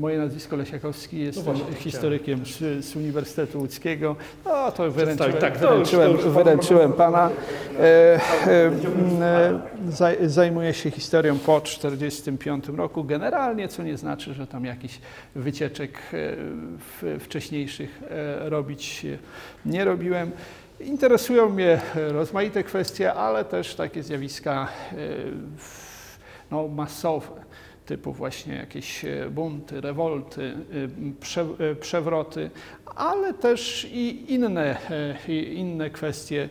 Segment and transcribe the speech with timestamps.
[0.00, 4.16] Moje nazwisko Lesiakowski, jestem No właśnie, historykiem z, z Uniwersytetu Łódzkiego.
[4.44, 7.30] No to wyręczyłem, tak, już- wyręczyłem, to już wyręczyłem pana.
[7.78, 8.20] E, e,
[9.20, 15.00] e, zaj- zajmuję się historią po 1945 roku generalnie, co nie znaczy, że tam jakichś
[15.34, 16.00] wycieczek e,
[16.78, 19.06] w, wcześniejszych e, robić
[19.66, 20.30] nie robiłem.
[20.80, 24.68] Interesują mnie rozmaite kwestie, ale też takie zjawiska
[26.50, 27.48] no, masowe
[27.88, 32.50] typu właśnie jakieś e, bunty, rewolty, e, prze, e, przewroty,
[32.96, 34.76] ale też i inne,
[35.54, 36.48] inne kwestie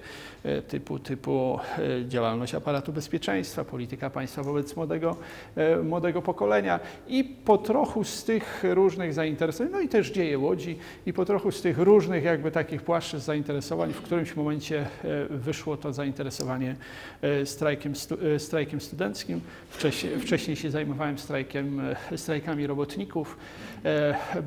[0.67, 5.17] typu, typu e, działalność aparatu bezpieczeństwa, polityka państwa wobec młodego,
[5.55, 10.77] e, młodego pokolenia i po trochu z tych różnych zainteresowań, no i też dzieje Łodzi
[11.05, 14.87] i po trochu z tych różnych jakby takich płaszczyzn zainteresowań w którymś momencie e,
[15.29, 16.75] wyszło to zainteresowanie
[17.21, 17.93] e, strajkiem,
[18.35, 19.41] e, strajkiem studenckim.
[19.69, 21.79] Wcześniej, wcześniej się zajmowałem strajkiem,
[22.11, 23.76] e, strajkami robotników, e,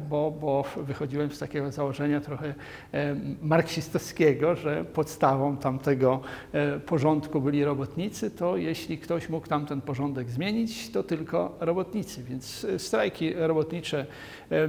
[0.09, 2.55] bo, bo wychodziłem z takiego założenia trochę
[2.93, 6.21] e, marksistowskiego, że podstawą tamtego
[6.53, 12.23] e, porządku byli robotnicy, to jeśli ktoś mógł tamten porządek zmienić, to tylko robotnicy.
[12.23, 14.07] Więc e, strajki robotnicze
[14.51, 14.69] e,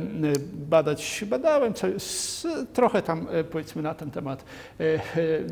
[0.54, 1.74] badać badałem,
[2.74, 4.46] trochę tam e, powiedzmy na ten temat
[4.80, 5.00] e, e,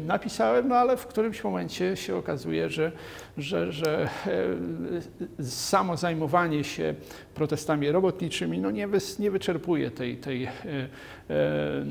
[0.05, 2.91] napisałem, no ale w którymś momencie się okazuje, że,
[3.37, 4.09] że, że
[5.39, 6.95] e, samo zajmowanie się
[7.35, 10.49] protestami robotniczymi no nie, wys, nie wyczerpuje tej, tej, e,
[11.29, 11.85] e,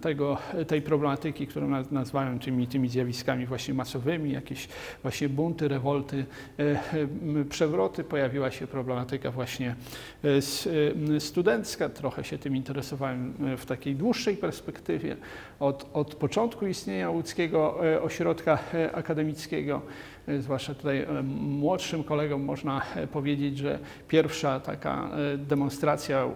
[0.00, 4.68] tego, tej problematyki, którą naz- nazwałem tymi, tymi zjawiskami właśnie masowymi, jakieś
[5.02, 6.24] właśnie bunty, rewolty,
[6.58, 8.04] e, przewroty.
[8.04, 9.74] Pojawiła się problematyka właśnie
[11.18, 11.88] studencka.
[11.88, 15.16] Trochę się tym interesowałem w takiej dłuższej perspektywie.
[15.60, 18.58] Od, od początku istnienia łódzkiego ośrodka
[18.92, 19.82] akademickiego
[20.38, 26.26] zwłaszcza tutaj e, młodszym kolegom można e, powiedzieć, że pierwsza taka e, demonstracja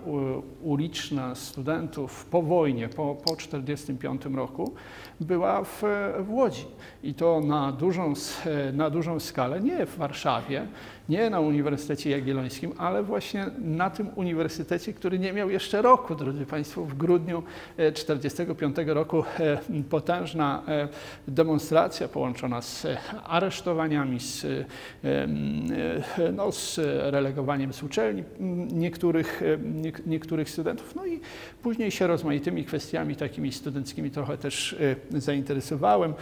[0.63, 4.75] uliczna studentów po wojnie, po 1945 roku
[5.23, 5.83] była w,
[6.19, 6.65] w Łodzi.
[7.03, 8.15] I to na dużą,
[8.47, 10.67] e, na dużą skalę, nie w Warszawie,
[11.09, 16.47] nie na Uniwersytecie Jagiellońskim, ale właśnie na tym uniwersytecie, który nie miał jeszcze roku, drodzy
[16.47, 17.43] Państwo, w grudniu
[17.77, 19.59] 1945 roku e,
[19.91, 20.89] potężna e,
[21.29, 24.65] demonstracja połączona z e, aresztowaniami, z, e,
[25.05, 26.79] e, no, z
[27.11, 28.25] relegowaniem z uczelni
[28.73, 31.21] niektórych, e, niek- niektórych studentów, no i
[31.63, 34.77] później się rozmaitymi kwestiami takimi studenckimi trochę też
[35.12, 36.15] e, zainteresowałem.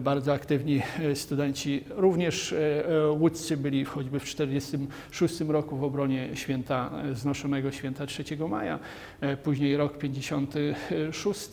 [0.00, 6.28] Bardzo aktywni e, studenci, również e, e, łódzcy byli choćby w 1946 roku w obronie
[6.34, 8.78] święta, znoszonego święta 3 maja,
[9.42, 11.50] później rok 56,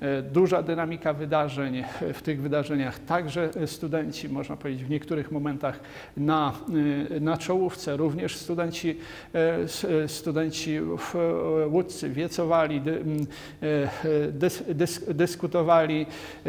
[0.00, 1.84] e, duża dynamika wydarzeń.
[2.14, 5.80] W tych wydarzeniach także studenci, można powiedzieć w niektórych momentach
[6.16, 6.52] na,
[7.20, 8.98] na czołówce, również studenci,
[10.06, 11.14] studenci w
[11.70, 12.82] łódcy wiecowali,
[14.32, 16.06] dys, dys, dyskutowali,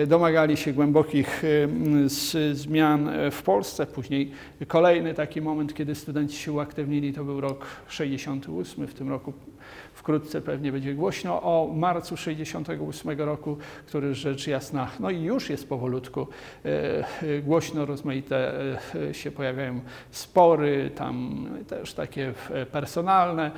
[0.07, 3.85] domagali się głębokich e, zmian e, w Polsce.
[3.85, 4.31] Później
[4.67, 8.87] kolejny taki moment, kiedy studenci się uaktywnili, to był rok 68.
[8.87, 9.33] W tym roku
[9.93, 15.69] wkrótce pewnie będzie głośno o marcu 68 roku, który rzecz jasna, no i już jest
[15.69, 16.27] powolutku
[16.65, 18.53] e, głośno, rozmaite
[19.11, 19.79] się pojawiają
[20.11, 22.33] spory, tam też takie
[22.71, 23.51] personalne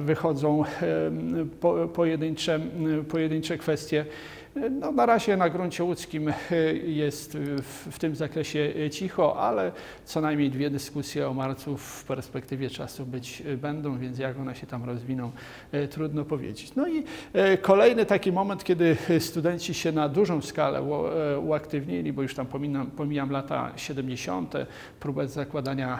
[0.00, 0.64] wychodzą
[1.94, 2.60] pojedyncze,
[3.08, 4.04] pojedyncze kwestie.
[4.54, 6.34] No, na razie na gruncie łódzkim e,
[6.74, 9.72] jest w, w tym zakresie e, cicho, ale
[10.04, 14.54] co najmniej dwie dyskusje o marcu w perspektywie czasu być e, będą, więc jak one
[14.54, 15.30] się tam rozwiną,
[15.72, 16.74] e, trudno powiedzieć.
[16.74, 22.22] No i e, kolejny taki moment, kiedy studenci się na dużą skalę e, uaktywnili, bo
[22.22, 24.54] już tam pominam, pomijam lata 70.,
[25.00, 25.98] próbę zakładania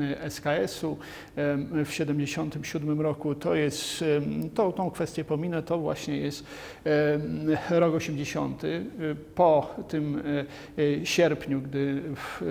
[0.00, 0.96] e, e, SKS-u
[1.84, 6.44] w 77 roku, to jest, em, tą, kwestię pominę, to właśnie jest
[6.84, 7.56] em,
[7.90, 8.64] rok 80.
[8.64, 8.86] y,
[9.34, 10.22] Po tym
[10.78, 12.42] e, e, sierpniu, gdy w,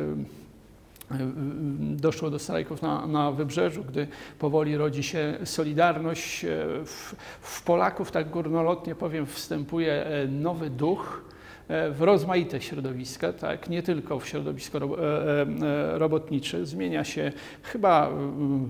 [1.79, 4.07] doszło do strajków na, na wybrzeżu, gdy
[4.39, 6.45] powoli rodzi się solidarność.
[6.85, 11.21] W, w Polaków, tak górnolotnie powiem, wstępuje nowy duch
[11.69, 16.65] w rozmaite środowiska, tak, nie tylko w środowisko ro, e, e, robotnicze.
[16.65, 17.31] Zmienia się
[17.63, 18.09] chyba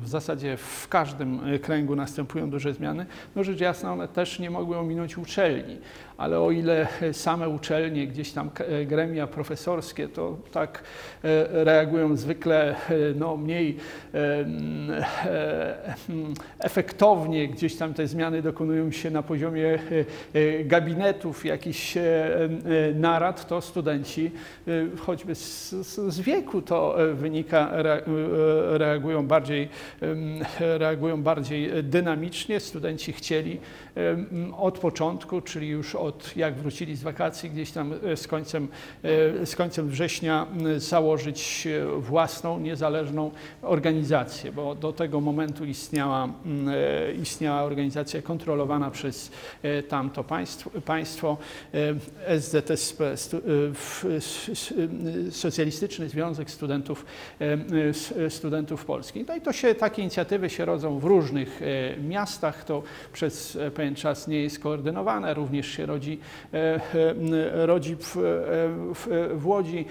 [0.02, 3.06] w zasadzie w każdym e, kręgu następują duże zmiany.
[3.36, 5.78] No rzecz jasna, one też nie mogły ominąć uczelni,
[6.18, 10.84] ale o ile same uczelnie, gdzieś tam e, gremia profesorskie, to tak
[11.24, 12.76] e, reagują zwykle e,
[13.16, 13.78] no, mniej
[14.14, 14.18] e,
[15.26, 15.96] e,
[16.60, 19.80] efektownie, gdzieś tam te zmiany dokonują się na poziomie e,
[20.40, 24.32] e, gabinetów, jakichś e, e, narad, to studenci,
[25.00, 25.70] choćby z,
[26.08, 27.70] z wieku to wynika,
[28.70, 29.70] reagują bardziej,
[30.60, 32.60] reagują bardziej dynamicznie.
[32.60, 33.60] Studenci chcieli
[34.58, 38.68] od początku, czyli już od jak wrócili z wakacji gdzieś tam z końcem,
[39.46, 40.48] z końcem września
[40.78, 43.32] założyć własną, niezależną
[43.62, 46.30] organizację, bo do tego momentu istniała,
[47.22, 49.32] istniała organizacja kontrolowana przez
[49.88, 51.38] tamto państwo, państwo
[52.80, 53.04] SZSP,
[55.32, 57.06] Socjalistyczny Związek Studentów,
[58.30, 59.28] Studentów Polskich.
[59.28, 61.62] No i to się, takie inicjatywy się rodzą w różnych
[62.08, 62.84] miastach, to
[63.14, 66.20] przez pewien czas nie jest koordynowane, również się rodzi,
[67.54, 68.18] rodzi w,
[68.96, 69.86] w, w Łodzi.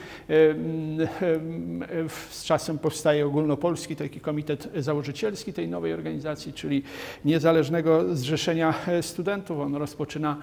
[2.30, 6.82] Z czasem powstaje ogólnopolski taki komitet założycielski tej nowej organizacji, czyli
[7.24, 9.60] Niezależnego Zrzeszenia Studentów.
[9.60, 10.36] On rozpoczyna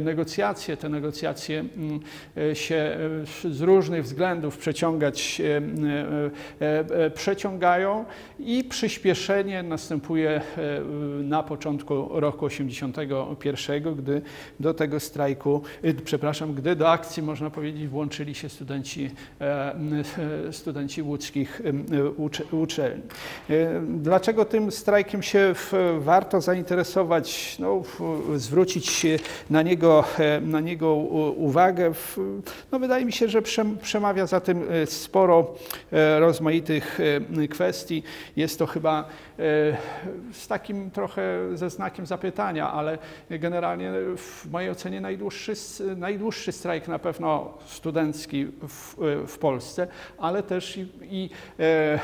[0.00, 0.76] negocjacje.
[0.76, 1.57] Te negocjacje
[2.54, 2.96] się
[3.50, 5.42] z różnych względów przeciągać
[7.14, 8.04] przeciągają
[8.38, 10.40] i przyspieszenie następuje
[11.22, 14.22] na początku roku 81, gdy
[14.60, 15.62] do tego strajku,
[16.04, 19.10] przepraszam, gdy do akcji, można powiedzieć, włączyli się studenci,
[20.50, 21.62] studenci łódzkich
[22.52, 23.02] uczelni.
[23.88, 25.54] Dlaczego tym strajkiem się
[25.98, 27.82] warto zainteresować, no,
[28.36, 29.06] zwrócić
[29.50, 30.04] na niego,
[30.42, 30.94] na niego
[31.38, 31.92] uwagę?
[32.72, 33.42] No, wydaje mi się, że
[33.82, 35.54] przemawia za tym sporo
[36.18, 36.98] rozmaitych
[37.50, 38.02] kwestii.
[38.36, 39.04] Jest to chyba
[40.32, 41.22] z takim trochę
[41.54, 42.98] ze znakiem zapytania, ale
[43.30, 45.52] generalnie w mojej ocenie najdłuższy,
[45.96, 48.96] najdłuższy strajk na pewno studencki w,
[49.26, 49.88] w Polsce,
[50.18, 51.30] ale też i, i
[51.60, 51.98] e,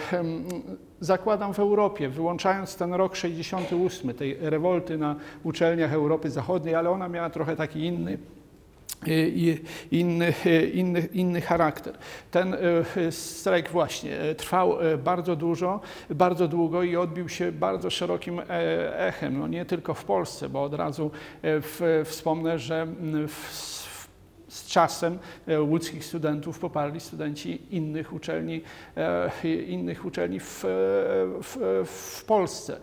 [1.01, 7.09] zakładam w Europie, wyłączając ten rok 68, tej rewolty na uczelniach Europy Zachodniej, ale ona
[7.09, 8.19] miała trochę taki inny
[9.91, 10.35] inny,
[10.73, 11.95] inny, inny charakter.
[12.31, 12.57] Ten
[13.11, 15.81] strajk właśnie trwał bardzo dużo,
[16.11, 18.41] bardzo długo i odbił się bardzo szerokim
[18.97, 21.11] echem, no nie tylko w Polsce, bo od razu
[22.05, 22.87] wspomnę, że
[23.29, 23.74] w
[24.55, 25.19] z czasem
[25.59, 28.63] łódzkich studentów poparli studenci innych uczelni,
[29.67, 30.65] innych uczelni w,
[31.43, 32.81] w, w Polsce.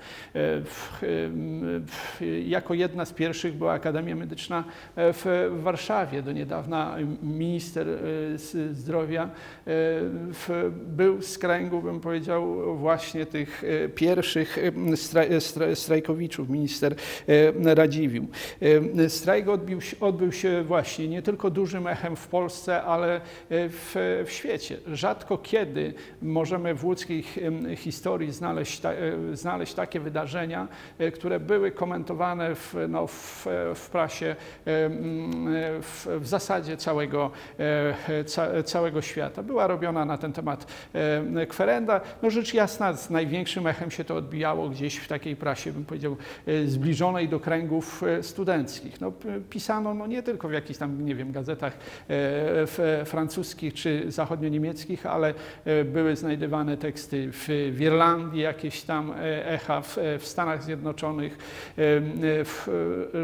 [2.46, 4.64] Jako jedna z pierwszych była Akademia Medyczna
[4.96, 6.22] w Warszawie.
[6.22, 7.88] Do niedawna minister
[8.72, 9.30] zdrowia
[10.74, 13.64] był z kręgu, bym powiedział, właśnie tych
[13.96, 14.58] pierwszych
[15.74, 16.96] strajkowiczów, minister
[17.64, 18.28] Radziwiłł.
[19.08, 24.32] Strajk odbił się, odbył się właśnie nie tylko dużym echem w Polsce, ale w, w
[24.32, 24.78] świecie.
[24.94, 27.24] Rzadko kiedy możemy w łódzkiej
[27.76, 28.90] historii znaleźć, ta,
[29.34, 30.68] znaleźć takie wydarzenia,
[31.14, 34.36] które były komentowane w, no, w, w prasie
[34.66, 37.32] w, w zasadzie całego,
[38.26, 39.44] ca, całego świata.
[39.44, 40.66] Była robiona na ten temat
[41.50, 42.02] kwerenda.
[42.24, 46.18] No rzecz jasna, z największym echem się to odbijało gdzieś w takiej prasie, bym powiedział,
[46.66, 49.02] zbliżonej do kręgów studenckich.
[49.02, 49.12] No,
[49.50, 51.51] pisano no, nie tylko w jakichś tam, nie wiem, gazetach
[53.06, 55.34] francuskich czy zachodnio-niemieckich, ale
[55.86, 57.48] były znajdywane teksty w,
[57.80, 59.14] Irlandii, jakieś tam
[59.46, 61.38] echa w, w Stanach Zjednoczonych.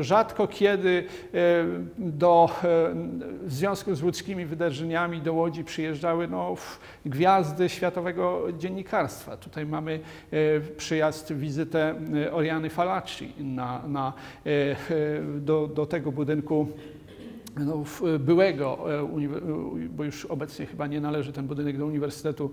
[0.02, 1.04] Rzadko kiedy
[1.98, 2.50] do,
[3.44, 6.56] w związku z łódzkimi wydarzeniami do Łodzi przyjeżdżały no,
[7.06, 9.38] gwiazdy światowego dziennikarstwa.
[9.38, 10.00] Tutaj mamy
[10.78, 11.96] przyjazd, wizytę
[12.32, 14.14] Oriany Falaci na, na,
[15.38, 16.68] do, do tego budynku
[17.60, 17.84] no,
[18.20, 18.86] byłego,
[19.90, 22.52] bo już obecnie chyba nie należy ten budynek do Uniwersytetu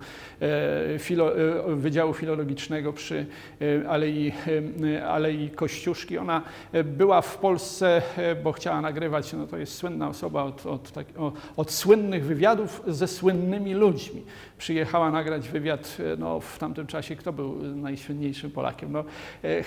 [0.99, 1.33] Filo,
[1.67, 3.27] Wydziału Filologicznego przy
[3.89, 4.33] Alei,
[5.09, 6.19] Alei Kościuszki.
[6.19, 6.43] Ona
[6.85, 8.03] była w Polsce,
[8.45, 11.07] bo chciała nagrywać, no to jest słynna osoba od, od, tak,
[11.57, 14.23] od słynnych wywiadów ze słynnymi ludźmi.
[14.59, 18.93] Przyjechała nagrać wywiad no, w tamtym czasie, kto był najsłynniejszym Polakiem?
[18.93, 19.05] No,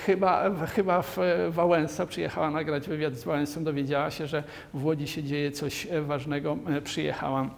[0.06, 1.16] chyba, chyba w
[1.50, 4.42] Wałęsa przyjechała nagrać wywiad z Wałęsą, dowiedziała się, że
[4.74, 7.50] w Łodzi się dzieje coś ważnego, przyjechała,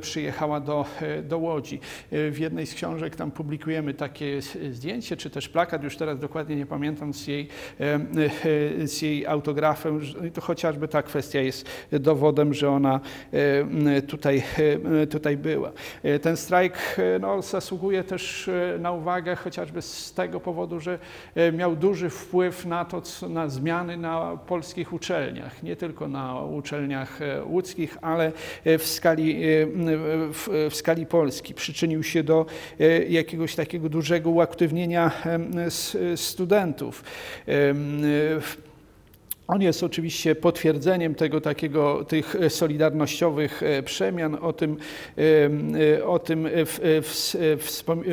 [0.00, 0.84] przyjechała do,
[1.22, 1.80] do Łodzi.
[2.10, 6.66] W jednej z książek tam publikujemy takie zdjęcie, czy też plakat, już teraz dokładnie nie
[6.66, 7.48] pamiętam, z jej,
[8.84, 10.00] z jej autografem.
[10.34, 13.00] To chociażby ta kwestia jest dowodem, że ona
[14.06, 14.42] tutaj,
[15.10, 15.72] tutaj była.
[16.22, 20.98] Ten strajk no, zasługuje też na uwagę chociażby z tego powodu, że
[21.52, 26.63] miał duży wpływ na to, na zmiany na polskich uczelniach, nie tylko na uczelniach
[27.46, 28.32] łódzkich, ale
[28.64, 29.42] w skali,
[30.32, 31.54] w, w skali Polski.
[31.54, 32.46] Przyczynił się do
[33.08, 35.10] jakiegoś takiego dużego uaktywnienia
[36.16, 37.04] studentów.
[39.48, 44.76] On jest oczywiście potwierdzeniem tego takiego, tych solidarnościowych e, przemian, o tym,
[45.98, 46.48] e, o tym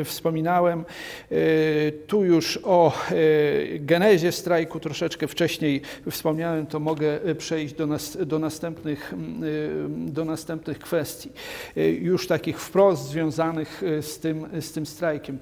[0.03, 0.85] wspominałem.
[1.31, 1.35] E,
[1.91, 2.93] tu już o
[3.79, 9.13] genezie strajku troszeczkę wcześniej wspomniałem, to mogę przejść do, nas, do, następnych,
[9.89, 11.29] do następnych kwestii,
[12.01, 15.37] już takich wprost związanych z tym, z tym strajkiem.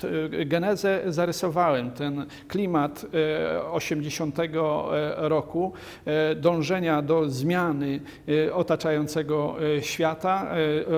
[0.45, 3.05] Genezę zarysowałem, ten klimat
[3.71, 4.37] 80
[5.17, 5.78] roku, E,
[6.35, 7.99] dążenia do zmiany
[8.47, 10.51] e, otaczającego e, świata.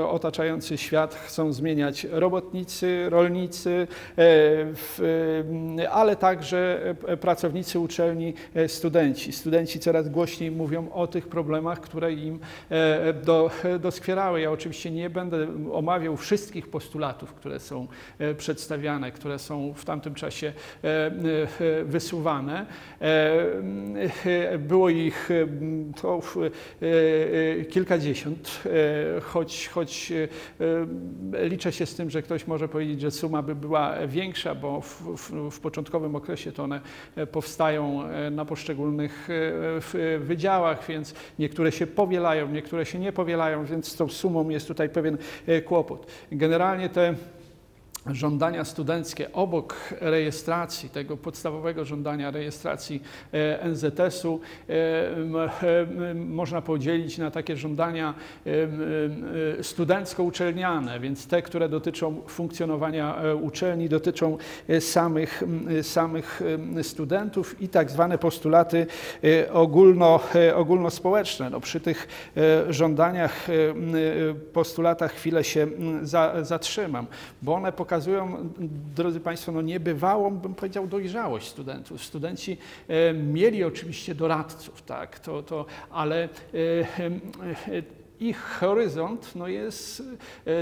[0.09, 3.88] Otaczający świat chcą zmieniać robotnicy, rolnicy,
[5.91, 8.33] ale także pracownicy uczelni,
[8.67, 9.31] studenci.
[9.31, 12.39] Studenci coraz głośniej mówią o tych problemach, które im
[13.23, 14.41] do, doskwierały.
[14.41, 17.88] Ja oczywiście nie będę omawiał wszystkich postulatów, które są
[18.38, 20.53] przedstawiane, które są w tamtym czasie
[21.85, 22.65] wysuwane.
[24.72, 25.30] Było ich
[26.01, 26.22] to
[27.70, 33.42] kilkadziesiąt, e, choć, choć e, liczę się z tym, że ktoś może powiedzieć, że suma
[33.42, 36.82] by była większa, bo w, w, w początkowym okresie to one
[37.32, 39.30] powstają e, na poszczególnych
[40.20, 44.90] wydziałach, więc niektóre się powielają, niektóre się nie powielają, więc z tą sumą jest tutaj
[44.90, 45.18] pewien
[45.66, 46.08] kłopot.
[46.32, 47.16] Generalnie te
[48.05, 53.01] żądania studenckie obok rejestracji, tego podstawowego żądania rejestracji
[53.34, 54.39] e, NZS-u,
[54.70, 58.13] e, e, można podzielić na takie żądania
[59.62, 64.38] studencko-uczelniane, więc te, które dotyczą funkcjonowania uczelni, dotyczą
[64.79, 65.43] samych,
[65.81, 66.41] samych
[66.81, 68.88] studentów i tak zwane postulaty
[69.53, 70.20] ogólno,
[70.55, 71.50] ogólnospołeczne.
[71.50, 72.08] No, przy tych
[72.70, 73.48] żądaniach,
[74.53, 75.67] postulatach chwilę się
[76.41, 77.08] zatrzymam,
[77.41, 78.50] bo one pokazują, pokazują,
[78.95, 82.03] drodzy Państwo, no niebywałą, bym powiedział, dojrzałość studentów.
[82.03, 82.57] Studenci
[82.88, 87.83] e, mieli oczywiście doradców, tak, to, to, ale e, e,
[88.19, 90.03] ich horyzont no, jest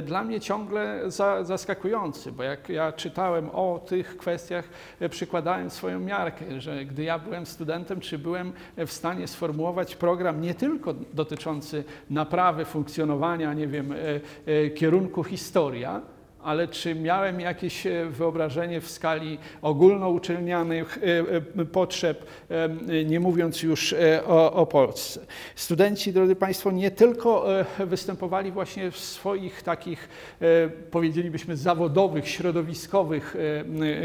[0.03, 4.69] dla mnie ciągle za, zaskakujący, bo jak ja czytałem o tych kwestiach,
[5.09, 10.53] przykładałem swoją miarkę, że gdy ja byłem studentem, czy byłem w stanie sformułować program nie
[10.53, 13.93] tylko dotyczący naprawy funkcjonowania, nie wiem,
[14.75, 16.01] kierunku historia,
[16.43, 22.25] ale czy miałem jakieś e, wyobrażenie w skali ogólnouczelnianych e, e, potrzeb,
[23.05, 23.95] nie mówiąc już
[24.27, 25.19] o, o, Polsce.
[25.55, 27.45] Studenci, drodzy Państwo, nie tylko
[27.79, 30.09] występowali właśnie w swoich takich,
[30.91, 33.35] powiedzielibyśmy, zawodowych, środowiskowych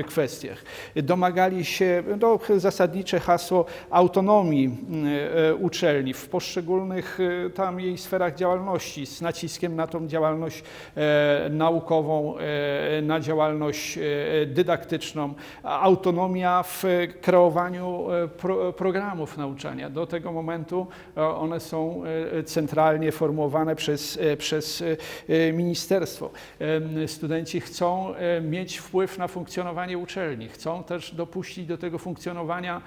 [0.06, 0.64] kwestiach.
[0.96, 4.78] Domagali się, no, zasadnicze hasło autonomii
[5.60, 7.18] uczelni w poszczególnych
[7.54, 10.62] tam jej sferach działalności, z naciskiem na tą działalność
[11.50, 14.02] naukową, E, na działalność e,
[14.46, 16.84] dydaktyczną, autonomia w
[17.20, 19.90] kreowaniu e, pro, programów nauczania.
[19.90, 22.02] Do tego momentu one są
[22.44, 24.84] centralnie formułowane przez, przez
[25.52, 26.30] ministerstwo.
[27.06, 32.82] Studenci chcą mieć wpływ na funkcjonowanie uczelni, chcą też dopuścić do tego funkcjonowania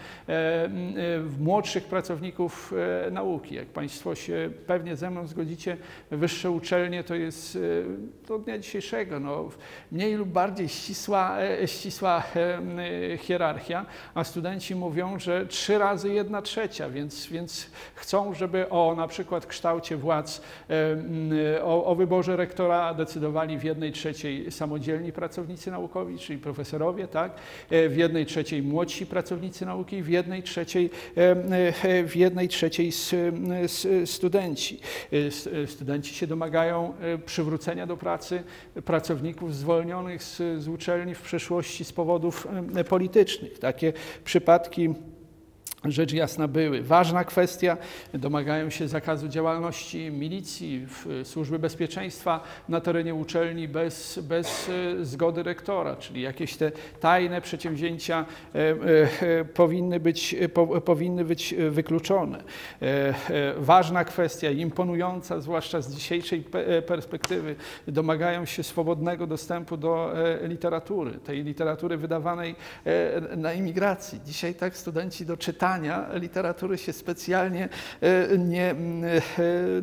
[1.40, 2.74] młodszych pracowników
[3.12, 3.56] nauki.
[3.56, 5.78] Jak Państwo się pewnie ze mną zgodzicie,
[6.12, 7.58] wyższe uczelnie to jest
[8.28, 9.20] do dnia dzisiejszego.
[9.20, 9.50] No, no,
[9.92, 16.42] mniej lub bardziej ścisła, e, ścisła e, hierarchia, a studenci mówią, że trzy razy jedna
[16.42, 20.42] trzecia, więc, więc chcą, żeby o na przykład kształcie władz,
[21.64, 27.32] o, o wyborze rektora decydowali w jednej trzeciej samodzielni pracownicy naukowi, czyli profesorowie, tak?
[27.70, 30.90] E, w jednej trzeciej młodsi pracownicy nauki, w jednej trzeciej,
[32.08, 32.92] w jednej trzeciej
[34.06, 34.80] studenci.
[35.66, 36.94] Studenci się domagają
[37.26, 38.44] przywrócenia do pracy
[38.86, 42.48] pracowników pracowników zwolnionych z, z uczelni w przeszłości z powodów
[42.90, 43.60] politycznych.
[43.60, 43.94] Takie
[44.24, 44.94] przypadki
[45.86, 46.82] rzecz jasna były.
[46.82, 47.78] Ważna kwestia,
[48.14, 50.88] domagają się zakazu działalności milicji,
[51.24, 58.26] służby bezpieczeństwa na terenie uczelni bez, bez e, zgody rektora, czyli jakieś te tajne przedsięwzięcia
[58.56, 58.60] e,
[59.40, 60.36] e, powinny być,
[60.86, 62.44] powinny być wykluczone.
[63.58, 66.44] Ważna kwestia, imponująca, zwłaszcza z dzisiejszej
[66.88, 67.56] perspektywy,
[67.88, 72.56] domagają się swobodnego dostępu do literatury, tej literatury wydawanej
[73.38, 74.20] na imigracji.
[74.26, 75.38] Dzisiaj tak studenci do
[75.68, 77.70] czytania literatury się specjalnie
[78.02, 78.76] e, nie, e,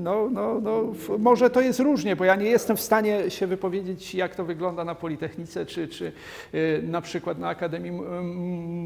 [0.01, 4.15] no, no, no, może to jest różnie, bo ja nie jestem w stanie się wypowiedzieć,
[4.15, 6.13] jak to wygląda na Politechnice, czy, czy
[6.53, 7.93] e, na przykład na Akademii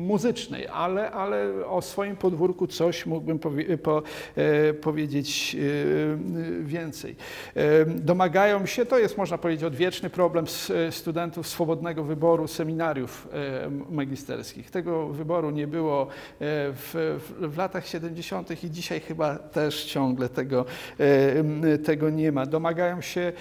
[0.06, 4.02] Muzycznej, ale, ale o swoim podwórku coś mógłbym powie, po,
[4.80, 5.56] powiedzieć
[6.60, 7.16] więcej.
[7.86, 10.44] Domagają się, to jest można powiedzieć odwieczny problem
[10.90, 13.28] studentów swobodnego wyboru seminariów
[13.90, 14.70] magisterskich.
[14.70, 16.06] Tego wyboru nie było
[16.40, 18.64] w w, w latach 70.
[18.64, 20.64] i dzisiaj chyba też ciągle tego,
[21.84, 22.46] tego nie ma.
[22.46, 23.32] Domagają się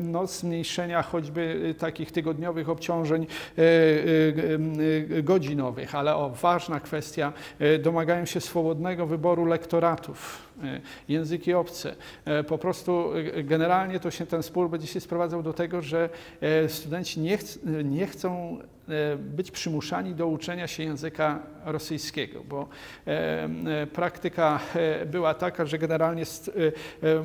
[0.00, 3.26] no, zmniejszenia choćby takich tygodniowych obciążeń
[5.22, 7.32] godzinowych, ale o, ważna kwestia,
[7.82, 11.94] domagają się swobodnego wyboru lektoratów E, języki obce.
[12.24, 16.08] E, po prostu e, generalnie to się ten spór będzie się sprowadzał do tego, że
[16.68, 17.38] studenci nie,
[17.84, 18.58] nie chcą
[19.18, 22.68] być przymuszani do uczenia się języka rosyjskiego, bo
[23.92, 24.60] praktyka
[25.06, 26.24] była taka, że generalnie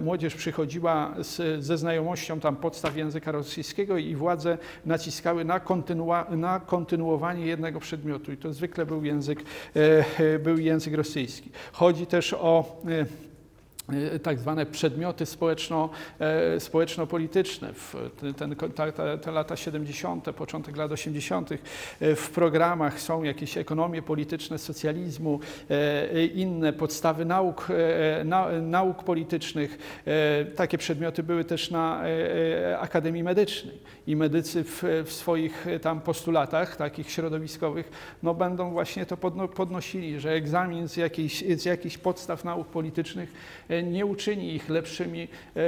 [0.02, 5.62] młodzież przychodziła z, ze znajomością tam podstaw języka rosyjskiego i władze naciskały na,
[6.30, 9.44] na kontynuowanie jednego przedmiotu i to zwykle był język,
[10.40, 11.52] był język rosyjski.
[11.72, 12.82] Chodzi też o
[14.24, 17.74] tak zwane przedmioty społeczno, e, społeczno-polityczne.
[18.38, 21.52] Ten, ta, ta, te lata 70., początek lat 80.
[21.52, 21.58] E,
[22.16, 27.68] w programach są jakieś ekonomie polityczne socjalizmu, e, inne podstawy nauk,
[28.26, 30.04] na, nauk politycznych.
[30.56, 32.04] Takie przedmioty były też na
[32.80, 33.78] Akademii Medycznej
[34.08, 37.92] i medycy w, w swoich tam postulatach takich środowiskowych
[38.24, 43.34] no, będą właśnie to podno, podnosili, że egzamin z jakichś, z jakichś podstaw nauk politycznych
[43.84, 45.60] nie uczyni ich lepszymi e,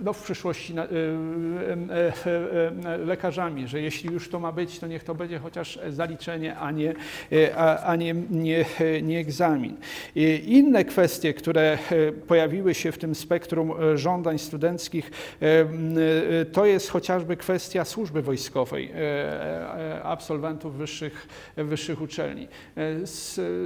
[0.00, 0.86] no, w przyszłości e,
[2.86, 6.70] e, lekarzami, że jeśli już to ma być, to niech to będzie chociaż zaliczenie, a
[6.70, 6.94] nie,
[7.56, 8.64] a, a nie, nie,
[9.02, 9.76] nie egzamin.
[10.46, 11.78] Inne kwestie, które
[12.26, 15.10] pojawiły się w tym spektrum żądań studenckich,
[16.52, 18.92] to jest chociażby kwestia służby wojskowej
[20.02, 22.48] absolwentów wyższych, wyższych uczelni.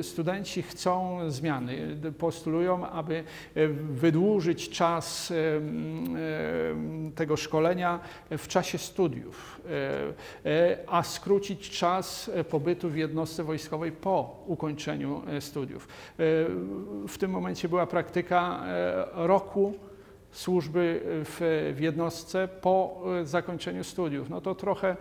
[0.03, 3.25] Studenci chcą zmiany, postulują, aby
[3.89, 5.33] wydłużyć czas
[7.15, 9.61] tego szkolenia w czasie studiów,
[10.45, 15.89] e, e, a skrócić czas pobytu w jednostce wojskowej po ukończeniu e, studiów.
[17.09, 18.65] W tym momencie była praktyka
[19.13, 19.75] roku
[20.31, 24.31] służby w, w jednostce po zakończeniu studiów.
[24.31, 24.97] No to trochę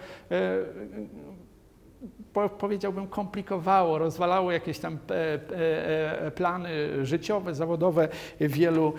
[2.59, 6.69] powiedziałbym, komplikowało, rozwalało jakieś tam e, e, e, plany
[7.05, 8.07] życiowe, zawodowe
[8.39, 8.93] wielu,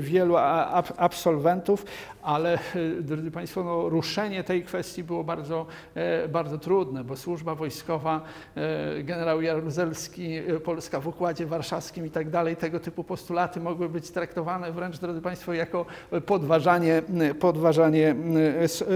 [0.00, 0.36] wielu
[0.96, 1.84] absolwentów,
[2.22, 2.58] ale
[3.00, 5.66] drodzy Państwo, no, ruszenie tej kwestii było bardzo,
[6.28, 8.20] bardzo trudne, bo służba wojskowa,
[9.04, 14.72] generał Jaruzelski, Polska w Układzie Warszawskim i tak dalej, tego typu postulaty mogły być traktowane
[14.72, 15.86] wręcz, drodzy Państwo, jako
[16.26, 17.02] podważanie,
[17.40, 18.14] podważanie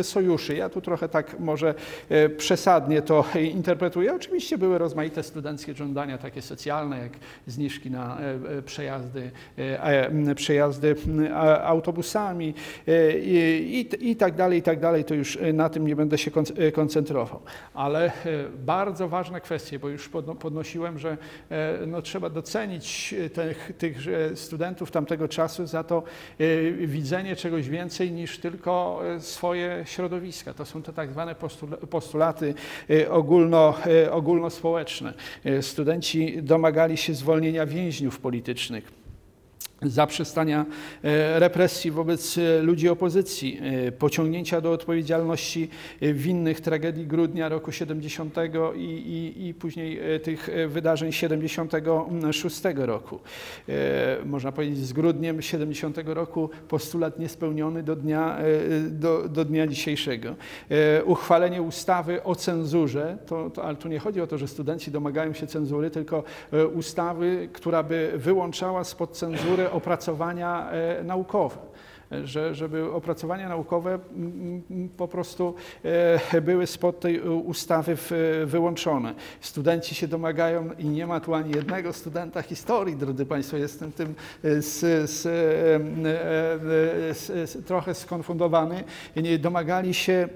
[0.03, 0.57] sojuszy.
[0.57, 1.75] Ja tu trochę tak może
[2.57, 4.15] przesadnie to interpretuję.
[4.15, 7.13] Oczywiście były rozmaite studenckie żądania, takie socjalne, jak
[7.47, 10.97] zniżki na e, e, przejazdy, e, przejazdy
[11.63, 12.55] autobusami
[13.17, 15.05] i, i tak dalej, i tak dalej.
[15.05, 16.31] To już na tym nie będę się
[16.75, 17.41] koncentrował.
[17.75, 18.13] Ale
[18.59, 21.17] bardzo ważne kwestie, bo już podnosiłem, że
[21.87, 23.99] no, trzeba docenić tych, tych
[24.35, 26.03] studentów tamtego czasu za to
[26.79, 30.55] widzenie czegoś więcej niż tylko swoje środowiska.
[30.55, 31.35] To są te tak zwane
[31.91, 32.36] postulaty
[32.91, 35.15] Y, ogólno, y, ogólnospołeczne.
[35.47, 39.06] Y, studenci domagali się zwolnienia więźniów politycznych
[39.83, 40.67] zaprzestania
[41.03, 45.69] e, represji wobec e, ludzi opozycji, e, pociągnięcia do odpowiedzialności
[46.01, 48.35] winnych tragedii grudnia roku 70
[48.75, 53.19] i, i, i później tych wydarzeń 76 roku.
[54.25, 58.39] Można powiedzieć z grudniem 70 roku postulat niespełniony do dnia,
[58.91, 60.35] do, do dnia dzisiejszego.
[61.05, 65.33] Uchwalenie ustawy o cenzurze, to, to, ale tu nie chodzi o to, że studenci domagają
[65.33, 66.23] się cenzury, tylko
[66.75, 71.57] ustawy, która by wyłączała spod cenzury opracowania e, naukowe
[72.25, 73.99] że, żeby opracowania naukowe
[74.97, 75.55] po prostu
[76.33, 77.97] e, były spod tej ustawy
[78.47, 79.15] wyłączone.
[79.41, 84.15] Studenci się domagają i nie ma tu ani jednego studenta historii, drodzy Państwo, jestem tym
[84.45, 85.35] e, z, z, e,
[87.15, 88.85] z, trochę skonfundowany.
[89.39, 90.29] Domagali się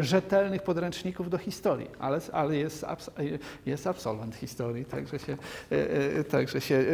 [0.00, 2.86] rzetelnych podręczników do historii, ale, ale jest,
[3.66, 5.36] jest absolwent historii, także się,
[6.30, 6.84] także się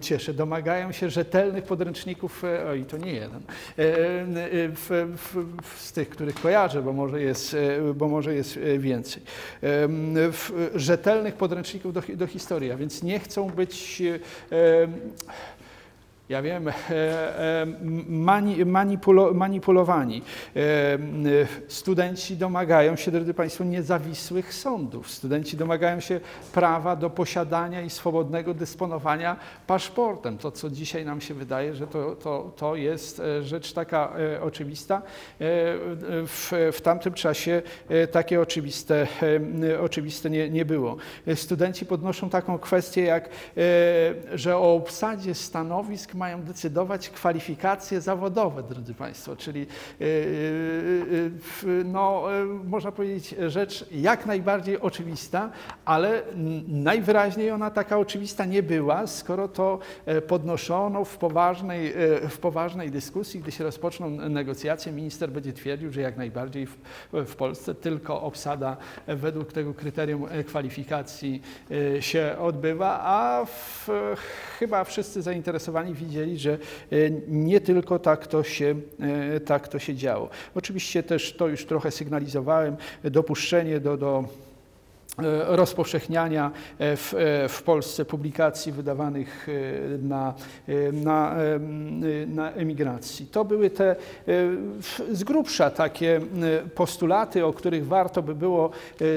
[0.00, 0.34] cieszę.
[0.34, 3.42] Domagają się rzetelnych podręczników, oj, to nie jeden,
[3.78, 8.58] e, e, w, w, z tych, których kojarzę, bo może jest, e, bo może jest
[8.78, 9.22] więcej.
[10.74, 14.02] Rzetelnych podręczników do, do historii, a więc nie chcą być
[16.28, 16.70] ja wiem,
[18.08, 20.22] mani, manipulo, manipulowani.
[21.68, 25.10] Studenci domagają się, drodzy Państwo, niezawisłych sądów.
[25.10, 26.20] Studenci domagają się
[26.52, 30.38] prawa do posiadania i swobodnego dysponowania paszportem.
[30.38, 34.42] To, co dzisiaj nam się wydaje, że to, to, to jest e, rzecz taka e,
[34.42, 34.96] oczywista.
[34.96, 35.02] E,
[36.26, 37.62] w, w tamtym czasie
[38.12, 39.06] takie oczywiste,
[39.80, 40.96] oczywiste nie, nie było.
[41.34, 43.28] Studenci podnoszą taką kwestię, jak
[44.34, 49.66] że o obsadzie stanowisk mają decydować kwalifikacje zawodowe, drodzy Państwo, czyli
[50.00, 50.06] yy,
[51.64, 55.50] yy, no, yy, można powiedzieć rzecz jak najbardziej oczywista,
[55.84, 56.22] ale
[56.68, 62.90] najwyraźniej ona taka oczywista nie była, skoro to e, podnoszono w poważnej, e, w poważnej
[62.90, 66.76] dyskusji, gdy się rozpoczną negocjacje, minister będzie twierdził, że jak najbardziej w,
[67.12, 71.42] w Polsce tylko obsada według tego kryterium e, kwalifikacji
[72.00, 73.88] się odbywa, a w,
[74.58, 76.96] chyba wszyscy zainteresowani widzieli, że e,
[77.28, 80.28] nie tylko tak to się, e, tak to się działo.
[80.54, 84.24] Oczywiście też to już trochę sygnalizowałem, dopuszczenie do, do
[85.46, 89.46] rozpowszechniania e, w, e, w, Polsce publikacji wydawanych
[90.02, 90.34] na,
[90.92, 91.34] na,
[92.26, 93.26] na emigracji.
[93.26, 93.96] To były te
[95.12, 96.20] z grubsza takie
[96.74, 98.70] postulaty, o których warto by było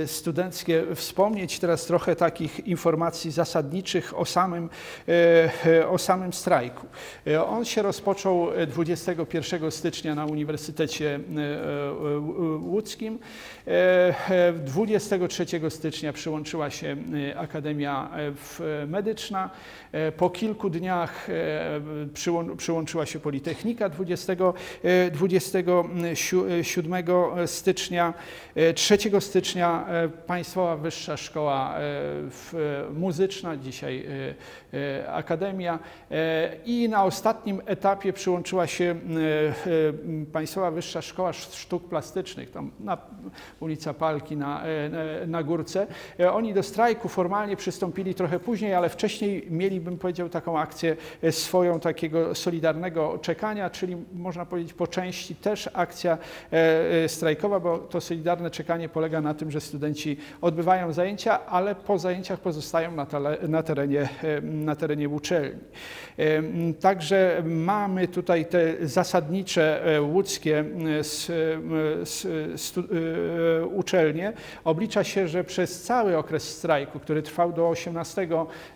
[0.05, 1.60] studenckie wspomnieć.
[1.60, 4.69] Teraz trochę takich informacji zasadniczych o samym,
[5.89, 6.88] o samym strajku.
[7.47, 11.19] On się rozpoczął 21 stycznia na Uniwersytecie
[12.62, 13.19] Łódzkim.
[14.65, 16.97] 23 stycznia stycznia przyłączyła się
[17.32, 18.10] y, Akademia
[18.84, 19.50] e, Medyczna.
[19.91, 21.28] E, po kilku dniach
[22.58, 24.34] przyłączyła się Politechnika 20,
[25.12, 27.06] 27
[27.45, 28.13] stycznia.
[28.76, 29.86] 3 stycznia
[30.28, 31.76] Państwowa Wyższa Szkoła
[32.93, 34.06] Muzyczna, dzisiaj
[35.08, 35.80] Akademia.
[36.65, 38.95] I na ostatnim etapie przyłączyła się
[40.34, 42.97] Państwowa Wyższa Szkoła Sztuk Plastycznych, tam na
[43.60, 44.63] ulica Palki na,
[45.27, 45.88] na Górce
[46.19, 50.97] E, oni do strajku formalnie przystąpili trochę później, ale wcześniej mieli, bym powiedział, taką akcję
[51.21, 56.17] e, swoją takiego solidarnego czekania, czyli można powiedzieć po części też akcja
[56.51, 61.99] e, strajkowa, bo to solidarne czekanie polega na tym, że studenci odbywają zajęcia, ale po
[61.99, 64.10] zajęciach pozostają na, tale, na, terenie,
[64.65, 65.62] na terenie uczelni.
[66.80, 70.65] Także mamy tutaj te zasadnicze łódzkie
[73.74, 74.34] uczelnie.
[74.63, 78.28] Oblicza się, że przez cały okres strajku, który trwał do 18,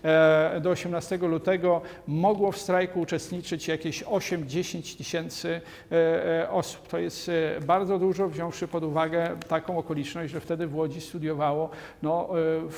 [0.03, 6.87] e, do 18 lutego, mogło w strajku uczestniczyć jakieś 8-10 tysięcy e, e, osób.
[6.87, 7.31] To jest
[7.65, 11.69] bardzo dużo, wziąwszy pod uwagę taką okoliczność, że wtedy w Łodzi studiowało,
[12.01, 12.29] no,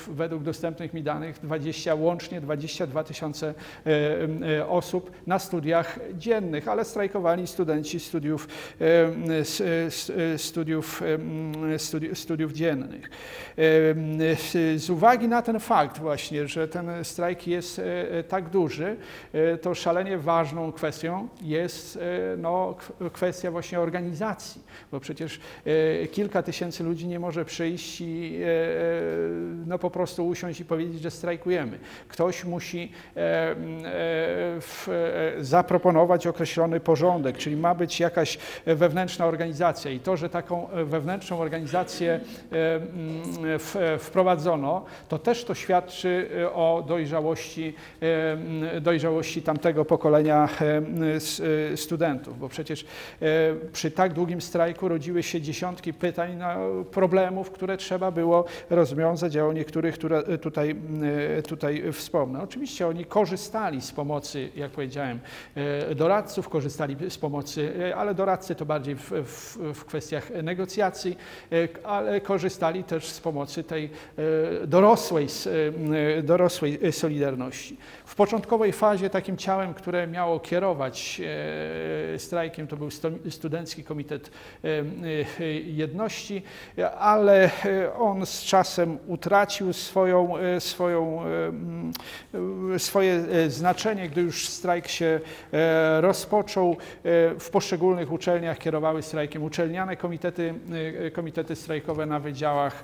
[0.08, 3.53] według dostępnych mi danych, 20, łącznie 22 tysiące
[4.67, 8.47] osób na studiach dziennych, ale strajkowali studenci studiów,
[10.38, 11.01] studiów,
[12.13, 13.10] studiów dziennych.
[14.75, 18.95] Z uwagi na ten fakt właśnie, że ten strajk jest e, tak duży,
[19.34, 21.99] e, to szalenie ważną kwestią jest e,
[22.38, 22.75] no,
[23.13, 25.39] kwestia właśnie organizacji, bo przecież
[26.12, 28.39] kilka tysięcy ludzi nie może przyjść i
[29.65, 31.79] no, po prostu usiąść i powiedzieć, że strajkujemy.
[32.08, 32.83] Ktoś musi
[35.39, 42.19] zaproponować określony porządek, czyli ma być jakaś wewnętrzna organizacja i to, że taką wewnętrzną organizację
[43.60, 47.74] w wprowadzono, to też to świadczy e, o dojrzałości,
[48.74, 50.50] e, dojrzałości tamtego pokolenia
[51.74, 52.86] e, studentów, bo przecież
[53.74, 56.39] przy tak długim strajku rodziły się dziesiątki pytań,
[56.91, 60.76] problemów, które trzeba było rozwiązać, a o niektórych które tutaj,
[61.48, 62.41] tutaj wspomnę.
[62.41, 65.20] Oczywiście oni korzystali z pomocy, jak powiedziałem,
[65.96, 71.18] doradców, korzystali z pomocy, ale doradcy to bardziej w, w, w kwestiach negocjacji,
[71.84, 73.90] ale korzystali też z pomocy tej
[74.64, 75.28] E, dorosłej,
[76.18, 77.78] e, dorosłej Solidarności.
[78.06, 81.22] W początkowej fazie takim ciałem, które miało kierować
[82.16, 82.90] e, strajkiem, to był
[83.30, 84.32] Studencki Komitet
[85.66, 86.44] Jedności,
[87.00, 87.50] ale
[88.00, 91.24] on z czasem utracił swoją, swoją,
[92.78, 95.19] swoje znaczenie, gdy już strajk się
[95.99, 96.78] rozpoczął.
[97.39, 100.54] W poszczególnych uczelniach kierowały strajkiem uczelniane komitety,
[101.13, 102.84] komitety strajkowe na wydziałach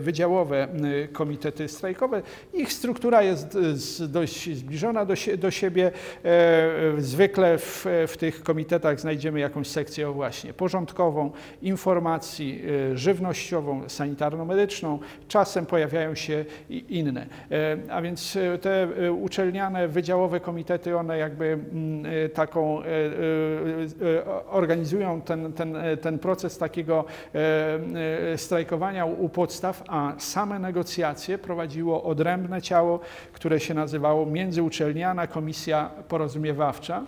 [0.00, 0.68] wydziałowe
[1.12, 2.22] komitety strajkowe.
[2.54, 3.58] Ich struktura jest
[4.08, 5.90] dość zbliżona do, do siebie.
[6.98, 11.30] Zwykle w, w tych komitetach znajdziemy jakąś sekcję właśnie porządkową,
[11.62, 12.62] informacji,
[12.94, 14.98] żywnościową, sanitarno-medyczną.
[15.28, 17.26] Czasem pojawiają się inne.
[17.90, 18.11] A więc
[18.60, 22.82] te uczelniane, wydziałowe komitety, one jakby mm, taką
[24.50, 27.04] organizują ten, ten, ten proces takiego
[28.36, 33.00] strajkowania u podstaw, a same negocjacje prowadziło odrębne ciało,
[33.32, 37.02] które się nazywało Międzyuczelniana Komisja Porozumiewawcza.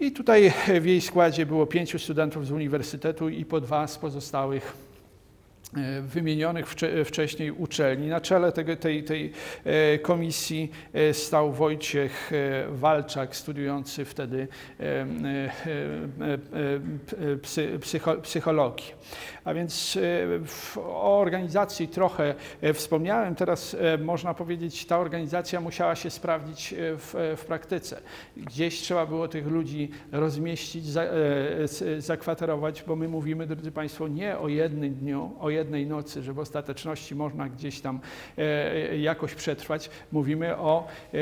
[0.00, 4.87] I tutaj w jej składzie było pięciu studentów z uniwersytetu i po dwa z pozostałych
[4.87, 4.87] E,
[6.02, 6.66] wymienionych
[7.04, 8.08] wcześniej uczelni.
[8.08, 9.32] Na czele tego, tej, tej
[9.64, 12.30] e, komisji e, stał Wojciech
[12.68, 14.48] Walczak, studiujący wtedy
[18.22, 18.92] psychologii.
[19.48, 19.98] A więc
[20.86, 22.34] o organizacji trochę
[22.74, 23.34] wspomniałem.
[23.34, 28.00] Teraz można powiedzieć, ta organizacja musiała się sprawdzić w, w praktyce.
[28.36, 30.84] Gdzieś trzeba było tych ludzi rozmieścić,
[31.98, 36.38] zakwaterować, bo my mówimy, drodzy Państwo, nie o jednym dniu, o jednej nocy, że w
[36.38, 38.00] ostateczności można gdzieś tam
[38.38, 38.42] e,
[38.90, 41.18] e, jakoś przetrwać, mówimy o e,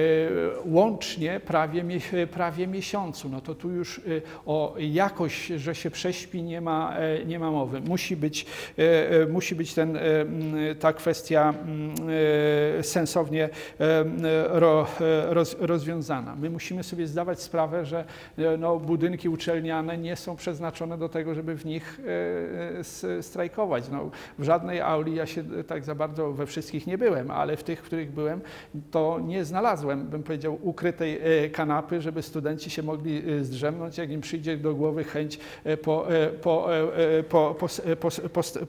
[0.64, 1.84] łącznie prawie,
[2.30, 3.28] prawie miesiącu.
[3.28, 4.00] No to tu już
[4.46, 7.80] o jakość, że się prześpi, nie ma, nie ma mowy.
[7.80, 8.46] Musi być,
[9.28, 9.98] musi być ten,
[10.80, 11.54] ta kwestia
[12.82, 13.48] sensownie
[15.58, 16.36] rozwiązana.
[16.36, 18.04] My musimy sobie zdawać sprawę, że
[18.58, 22.00] no, budynki uczelniane nie są przeznaczone do tego, żeby w nich
[23.20, 23.88] strajkować.
[23.88, 27.62] No, w żadnej auli ja się tak za bardzo we wszystkich nie byłem, ale w
[27.64, 28.40] tych, w których byłem,
[28.90, 34.10] to nie znalazłem, bym powiedział, ukrytej e, kanapy, żeby studenci się mogli e, zdrzemnąć, jak
[34.10, 36.06] im przyjdzie do głowy chęć e, po,
[36.42, 36.68] po,
[37.28, 37.56] po,
[38.00, 38.05] po,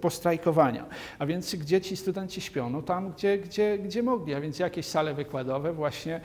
[0.01, 0.85] po strajkowania.
[1.19, 2.69] A więc gdzie ci studenci śpią?
[2.69, 6.21] No tam, gdzie, gdzie, gdzie mogli, a więc jakieś sale wykładowe, właśnie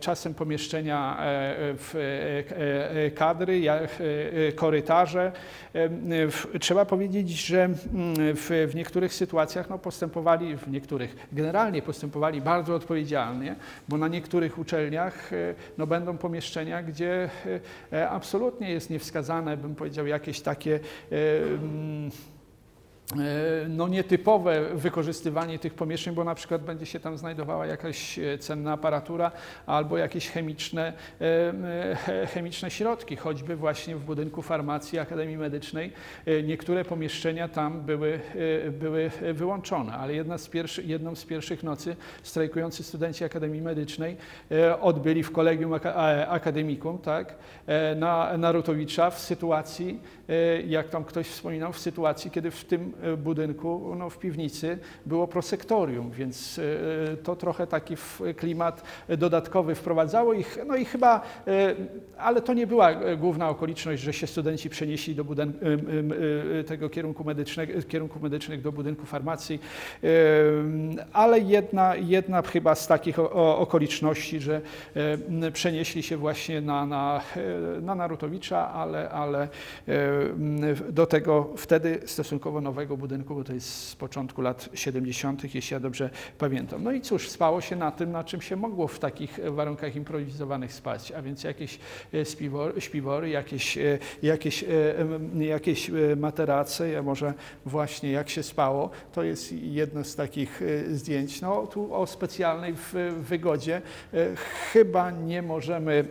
[0.00, 1.16] czasem pomieszczenia
[1.78, 3.62] w kadry,
[4.56, 5.32] korytarze.
[6.60, 7.76] Trzeba powiedzieć, że mm,
[8.36, 13.56] w, niektórych sytuacjach no, postępowali, w niektórych generalnie postępowali bardzo odpowiedzialnie,
[13.88, 17.30] bo na niektórych uczelniach e, no, będą pomieszczenia, gdzie
[17.92, 20.80] e, absolutnie jest niewskazane, bym powiedział, jakieś takie
[21.12, 22.10] e, mm, E,
[23.68, 28.72] no, nietypowe wykorzystywanie tych pomieszczeń, bo na przykład będzie się tam znajdowała jakaś e, cenna
[28.72, 29.32] aparatura
[29.66, 35.92] albo jakieś chemiczne, e, chemiczne środki, choćby właśnie w budynku farmacji Akademii Medycznej.
[36.44, 38.20] Niektóre pomieszczenia tam były,
[38.72, 44.16] były wyłączone, ale jedna z pierwszy, jedną z pierwszych nocy strajkujący studenci Akademii Medycznej
[44.80, 45.74] odbyli w kolegium
[46.28, 47.34] akademikum tak,
[47.96, 50.00] na Narutowicza w sytuacji,
[50.66, 55.28] jak tam ktoś wspominał, w sytuacji, kiedy w tym E, budynku, no, w piwnicy było
[55.28, 56.60] prosektorium, więc
[57.12, 57.94] e, to trochę taki
[58.36, 60.58] klimat dodatkowy wprowadzało ich.
[60.66, 61.74] No i chyba, e,
[62.18, 65.24] ale to nie była główna okoliczność, że się studenci przenieśli do
[66.66, 69.60] tego kierunku medycznego, kierunku medycznych do budynku farmacji,
[71.12, 74.60] ale jedna, jedna chyba z takich okoliczności, że
[75.52, 77.20] przenieśli się właśnie na, na,
[77.80, 79.48] na Narutowicza, ale, ale
[80.90, 85.80] do tego wtedy stosunkowo nowego budynku, bo to jest z początku lat 70., jeśli ja
[85.80, 86.84] dobrze pamiętam.
[86.84, 90.72] No i cóż, spało się na tym, na czym się mogło w takich warunkach improwizowanych
[90.72, 91.78] spać, a więc jakieś
[92.14, 97.34] e, śpiwory, śpiwory jakieś, e, jakieś, e, jakieś materace, a może
[97.66, 98.90] właśnie jak się spało.
[99.12, 101.40] To jest jedno z takich zdjęć.
[101.40, 102.74] No tu o specjalnej
[103.20, 103.82] wygodzie
[104.72, 106.04] chyba nie możemy,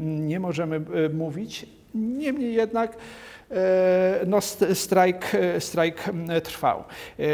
[0.00, 0.80] nie możemy
[1.14, 1.66] mówić.
[1.94, 2.96] Niemniej jednak
[3.50, 4.40] E, no,
[4.74, 6.04] strajk, strajk
[6.44, 6.84] trwał.
[7.18, 7.24] E,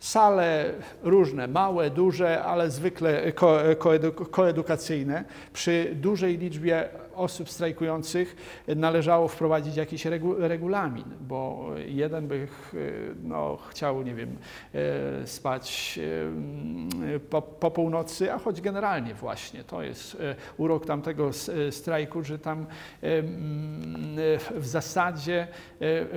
[0.00, 0.64] sale
[1.02, 3.32] różne, małe, duże, ale zwykle
[4.30, 5.24] koedukacyjne.
[5.52, 8.36] Przy dużej liczbie osób strajkujących
[8.76, 12.48] należało wprowadzić jakiś regu, regulamin, bo jeden by
[13.22, 14.36] no, chciał, nie wiem,
[14.74, 15.98] e, spać
[17.14, 21.30] e, po, po północy, a choć generalnie właśnie to jest e, urok tamtego
[21.70, 22.66] strajku, że tam
[24.54, 25.48] w zasadzie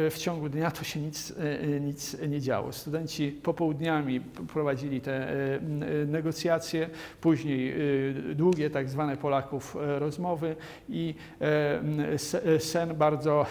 [0.09, 1.33] w ciągu dnia to się nic,
[1.81, 2.71] nic nie działo.
[2.71, 4.21] Studenci popołudniami
[4.53, 5.27] prowadzili te
[6.07, 6.89] negocjacje,
[7.21, 7.75] później
[8.35, 10.55] długie tak zwane Polaków rozmowy
[10.89, 11.15] i
[12.59, 13.45] sen bardzo,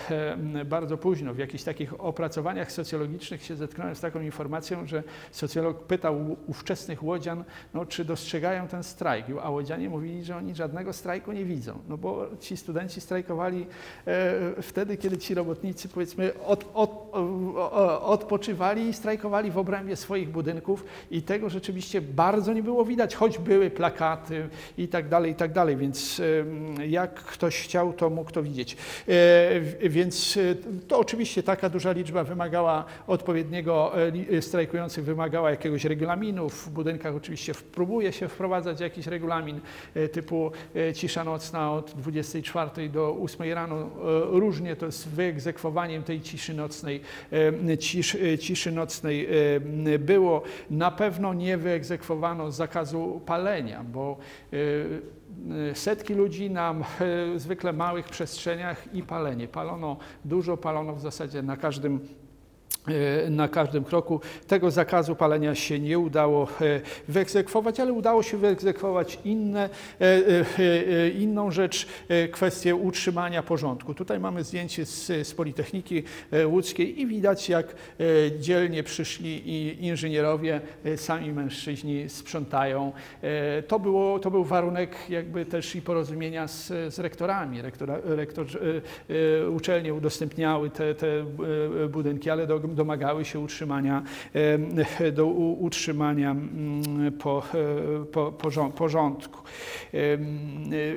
[0.64, 1.34] bardzo późno.
[1.34, 7.44] W jakichś takich opracowaniach socjologicznych się zetknąłem z taką informacją, że socjolog pytał ówczesnych łodzian,
[7.74, 11.96] no, czy dostrzegają ten strajk, a łodzianie mówili, że oni żadnego strajku nie widzą, no
[11.96, 13.66] bo ci studenci strajkowali
[14.06, 17.10] e, wtedy, kiedy ci robotnicy powiedzmy od, od,
[18.00, 23.38] odpoczywali i strajkowali w obrębie swoich budynków i tego rzeczywiście bardzo nie było widać, choć
[23.38, 26.22] były plakaty i tak dalej, i tak dalej, więc
[26.88, 28.76] jak ktoś chciał, to mógł to widzieć.
[29.08, 30.40] E, więc e,
[30.88, 33.92] to oczywiście taka duża liczba wymagała odpowiedniego,
[34.40, 39.60] strajkujących wymagała jakiegoś regulaminu, w budynkach oczywiście próbuje się wprowadzać jakiś regulamin
[40.12, 40.52] typu
[40.94, 43.90] cisza nocna od 24 do 8 rano,
[44.30, 47.00] różnie to z wyegzekwowaniem tej ciszy nocnej,
[47.78, 49.28] cisz, ciszy nocnej
[49.98, 50.42] było.
[50.70, 54.16] Na pewno nie wyegzekwowano zakazu palenia, bo
[55.74, 56.74] setki ludzi na
[57.36, 59.48] zwykle małych przestrzeniach i palenie.
[59.48, 62.00] Palono dużo, palono w zasadzie na każdym
[63.30, 64.20] na każdym kroku.
[64.46, 71.50] Tego zakazu palenia się nie udało e, wyegzekwować, ale udało się wyegzekwować inne, e, inną
[71.50, 71.86] rzecz,
[72.32, 73.94] kwestię utrzymania porządku.
[73.94, 76.02] Tutaj mamy zdjęcie z, z Politechniki
[76.46, 77.74] Łódzkiej i widać, jak
[78.38, 80.60] dzielnie przyszli inżynierowie,
[80.96, 82.92] sami mężczyźni sprzątają.
[83.68, 87.62] To, było, to był warunek jakby też i porozumienia z, z rektorami.
[87.62, 88.46] Rektora, rektor,
[89.50, 91.24] uczelnie udostępniały te, te
[91.88, 94.02] budynki, ale do domagały się utrzymania,
[95.12, 97.42] do utrzymania mm, po,
[98.02, 98.32] e, po,
[98.76, 99.42] porządku.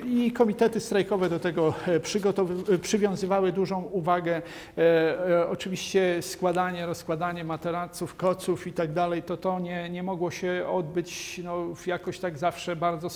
[0.06, 1.74] I komitety strajkowe do tego
[2.74, 4.42] e, przywiązywały dużą uwagę.
[4.78, 10.66] E, oczywiście składanie, rozkładanie materaców, koców i tak dalej, to to nie, nie mogło się
[10.72, 13.10] odbyć no, jakoś tak zawsze bardzo,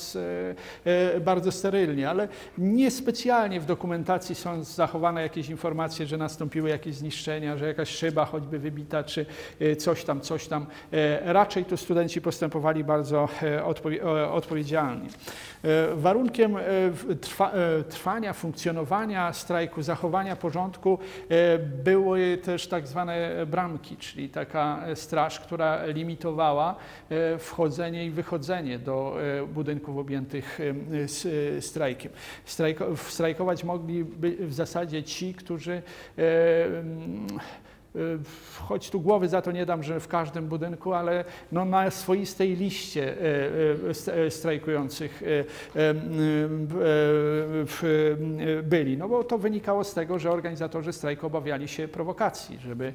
[1.21, 2.27] bardzo sterylnie, ale
[2.57, 8.59] niespecjalnie w dokumentacji są zachowane jakieś informacje, że nastąpiły jakieś zniszczenia, że jakaś szyba choćby
[8.59, 9.25] wybita, czy
[9.59, 10.65] e, coś tam, coś tam.
[10.91, 13.63] E, raczej tu studenci postępowali bardzo e,
[14.31, 15.09] odpowiedzialnie.
[15.95, 16.55] Warunkiem
[17.89, 20.99] trwania, funkcjonowania strajku, zachowania porządku
[21.83, 26.75] były też tak zwane bramki, czyli taka straż, która limitowała
[27.39, 29.17] wchodzenie i wychodzenie do
[29.53, 30.59] budynków objętych
[31.59, 32.11] strajkiem.
[32.95, 34.03] Strajkować mogli
[34.39, 35.81] w zasadzie ci, którzy
[38.59, 42.55] choć tu głowy za to nie dam, że w każdym budynku, ale no na swoistej
[42.55, 45.23] liście y, y, strajkujących
[48.63, 48.97] byli.
[48.97, 52.93] No bo to wynikało z tego, że organizatorzy strajku obawiali się prowokacji, żeby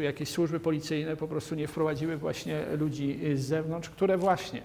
[0.00, 4.62] jakieś służby policyjne po prostu nie wprowadziły właśnie ludzi z zewnątrz, które właśnie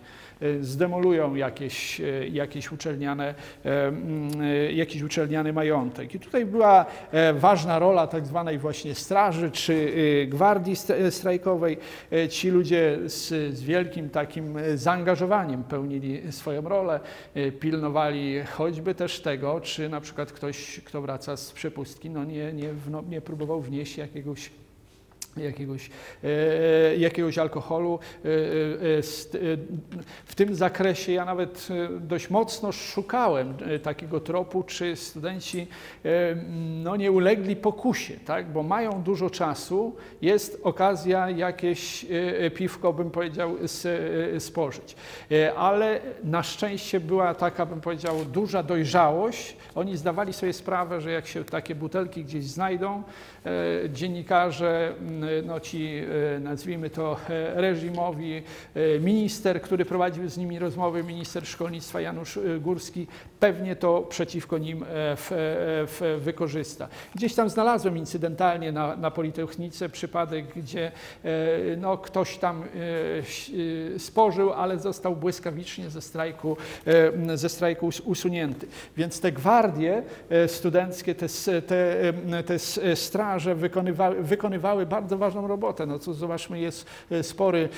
[0.62, 6.16] zdemolują jakieś, e, jakieś, uczelniane, e, jakiś uczelniany majątek.
[6.16, 6.86] I tutaj była
[7.34, 9.94] ważna rola tak zwanej właśnie straży czy
[10.28, 10.76] gwardii
[11.10, 11.78] strajkowej.
[12.30, 17.00] Ci ludzie z, z wielkim takim zaangażowaniem pełnili swoją rolę,
[17.60, 22.70] pilnowali choćby też tego, czy na przykład ktoś, kto wraca z przepustki, no nie, nie,
[22.92, 24.50] no, nie próbował wnieść jakiegoś
[25.38, 25.90] jakiegoś,
[26.24, 28.00] e, jakiegoś alkoholu.
[28.26, 29.02] E, e,
[30.26, 31.68] w tym zakresie ja nawet
[32.00, 35.68] dość mocno szukałem takiego tropu, czy studenci
[36.84, 38.52] no, nie ulegli pokusie, tak?
[38.52, 42.06] bo mają dużo czasu, jest okazja jakieś
[42.56, 43.56] piwko, bym powiedział,
[44.40, 44.96] spożyć.
[45.58, 49.58] Ale na szczęście była taka, bym powiedział, duża dojrzałość.
[49.76, 53.04] Oni zdawali sobie sprawę, że jak się takie butelki gdzieś znajdą,
[53.90, 54.96] dziennikarze
[55.46, 56.04] no ci,
[56.36, 62.40] e, nazwijmy to, e, reżimowi, e, minister, który prowadził z nimi rozmowy, minister szkolnictwa Janusz
[62.62, 63.08] Górski,
[63.46, 65.28] pewnie to przeciwko nim w,
[65.88, 66.88] w wykorzysta.
[67.16, 70.92] Gdzieś tam znalazłem incydentalnie na, na Politechnice przypadek, gdzie
[71.78, 72.64] no, ktoś tam
[73.98, 76.58] spożył, ale został błyskawicznie ze strajku,
[77.36, 78.68] ze strajku usunięty.
[78.98, 80.04] Więc te gwardie
[80.48, 81.28] studenckie, te,
[81.62, 82.14] te,
[82.46, 82.60] te
[82.96, 85.86] straże wykonywały, wykonywały bardzo ważną robotę.
[85.86, 87.70] No co zobaczmy, jest e, spory,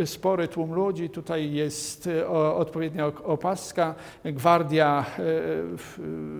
[0.00, 4.87] e, spory tłum ludzi, tutaj jest e, odpowiednia opaska, gwardia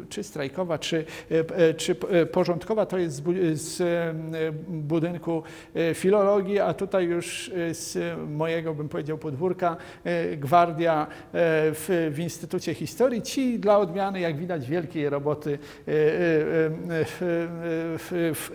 [0.08, 1.04] czy strajkowa, czy,
[1.76, 1.94] czy
[2.32, 3.82] porządkowa, to jest z
[4.68, 5.42] budynku
[5.94, 9.76] filologii, a tutaj już z mojego, bym powiedział, podwórka,
[10.36, 13.22] gwardia w, w Instytucie Historii.
[13.22, 15.58] Ci dla odmiany, jak widać, wielkiej roboty,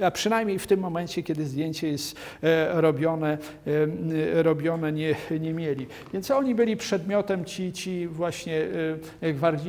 [0.02, 2.20] a przynajmniej w tym momencie, kiedy zdjęcie jest
[2.74, 3.38] robione,
[4.34, 5.88] robione nie, nie mieli.
[6.14, 8.62] Więc oni byli przedmiotem, ci, ci właśnie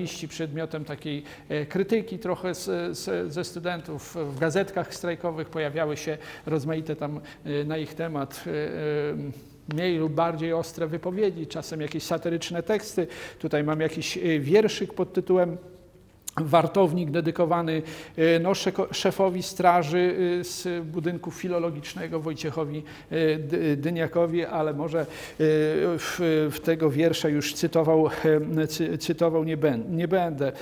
[0.05, 1.23] gwardziści, przedmiotem takiej
[1.69, 4.17] krytyki trochę z, z, ze studentów.
[4.17, 7.21] W gazetkach strajkowych pojawiały się rozmaite tam
[7.67, 8.45] na ich temat
[9.75, 13.07] mniej lub bardziej ostre wypowiedzi, czasem jakieś satyryczne teksty.
[13.39, 15.57] Tutaj mam jakiś wierszyk pod tytułem
[16.41, 17.83] wartownik dedykowany
[18.17, 18.53] e, no,
[18.91, 25.07] szefowi straży e, z budynku filologicznego Wojciechowi e, Dyniakowi, ale może
[25.39, 28.11] w, w tego wiersza już cytował,
[28.99, 29.59] cytował nie,
[29.91, 30.53] nie będę.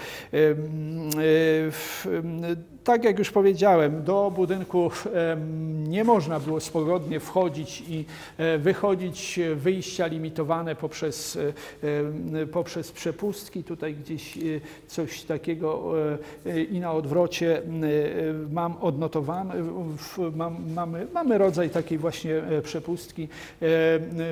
[2.84, 4.90] Tak jak już powiedziałem, do budynku
[5.88, 8.04] nie można było swobodnie wchodzić i
[8.58, 11.38] wychodzić, wyjścia limitowane poprzez,
[12.52, 13.64] poprzez przepustki.
[13.64, 14.38] Tutaj gdzieś
[14.86, 15.61] coś takiego
[16.46, 17.62] E, i na odwrocie e,
[18.50, 19.54] mam odnotowane,
[20.34, 23.28] mam, mamy, mamy rodzaj takiej właśnie e, przepustki.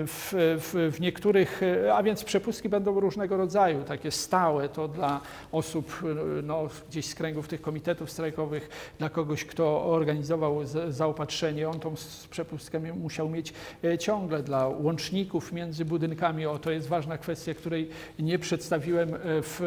[0.07, 1.61] W, w, w niektórych,
[1.95, 5.20] a więc przepustki będą różnego rodzaju, takie stałe, to dla
[5.53, 6.03] osób
[6.43, 8.68] no, gdzieś z kręgów tych komitetów strajkowych,
[8.99, 11.95] dla kogoś, kto organizował zaopatrzenie, on tą
[12.31, 13.55] przepustkę musiał mieć
[13.99, 16.47] ciągle dla łączników między budynkami.
[16.47, 19.61] O, to jest ważna kwestia, której nie przedstawiłem w,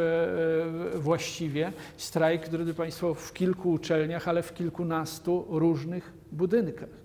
[0.95, 6.89] właściwie właściwie strajk, drodzy Państwo, w kilku uczelniach, ale w kilkunastu różnych budynkach.
[6.89, 6.95] E,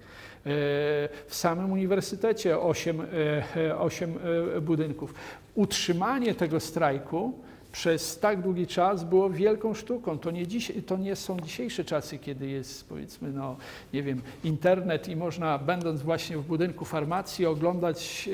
[1.27, 3.03] w samym uniwersytecie osiem,
[3.57, 4.19] e, osiem
[4.57, 5.15] e, budynków.
[5.55, 7.33] Utrzymanie tego strajku
[7.73, 10.19] przez tak długi czas było wielką sztuką.
[10.19, 13.57] To nie, dziś, to nie są dzisiejsze czasy, kiedy jest powiedzmy, no
[13.93, 18.29] nie wiem, internet i można, będąc właśnie w budynku farmacji, oglądać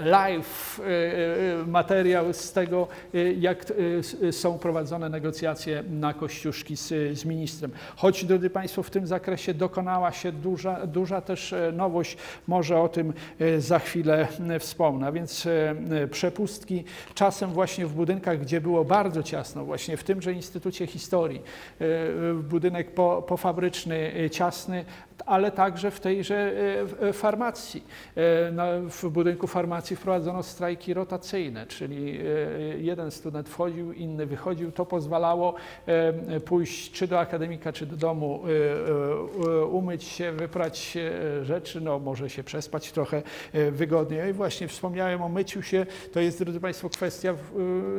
[0.00, 2.88] e, live e, e, materiał z tego,
[3.38, 3.72] jak
[4.30, 7.70] są prowadzone negocjacje na Kościuszki z, z ministrem.
[7.96, 12.16] Choć, drodzy Państwo, w tym zakresie dokonała się duża, duża też nowość,
[12.46, 13.12] może o tym
[13.58, 14.28] za chwilę
[14.58, 15.06] wspomnę.
[15.06, 15.48] A więc
[16.10, 16.84] przepustki
[17.14, 21.42] czasem właśnie w budynkach gdzie było bardzo ciasno, właśnie w tymże Instytucie Historii,
[21.80, 21.84] e,
[22.34, 22.94] budynek
[23.26, 24.84] pofabryczny, e, ciasny,
[25.26, 26.52] ale także w tejże
[27.00, 27.84] e, farmacji.
[28.90, 32.20] W budynku farmacji wprowadzono strajki rotacyjne, czyli
[32.78, 34.72] jeden student wchodził, inny wychodził.
[34.72, 35.54] To pozwalało
[36.44, 38.42] pójść czy do akademika, czy do domu,
[39.70, 40.98] umyć się, wyprać
[41.42, 43.22] rzeczy, no może się przespać trochę
[43.72, 44.30] wygodniej.
[44.30, 47.34] I właśnie wspomniałem o myciu się, to jest, drodzy Państwo, kwestia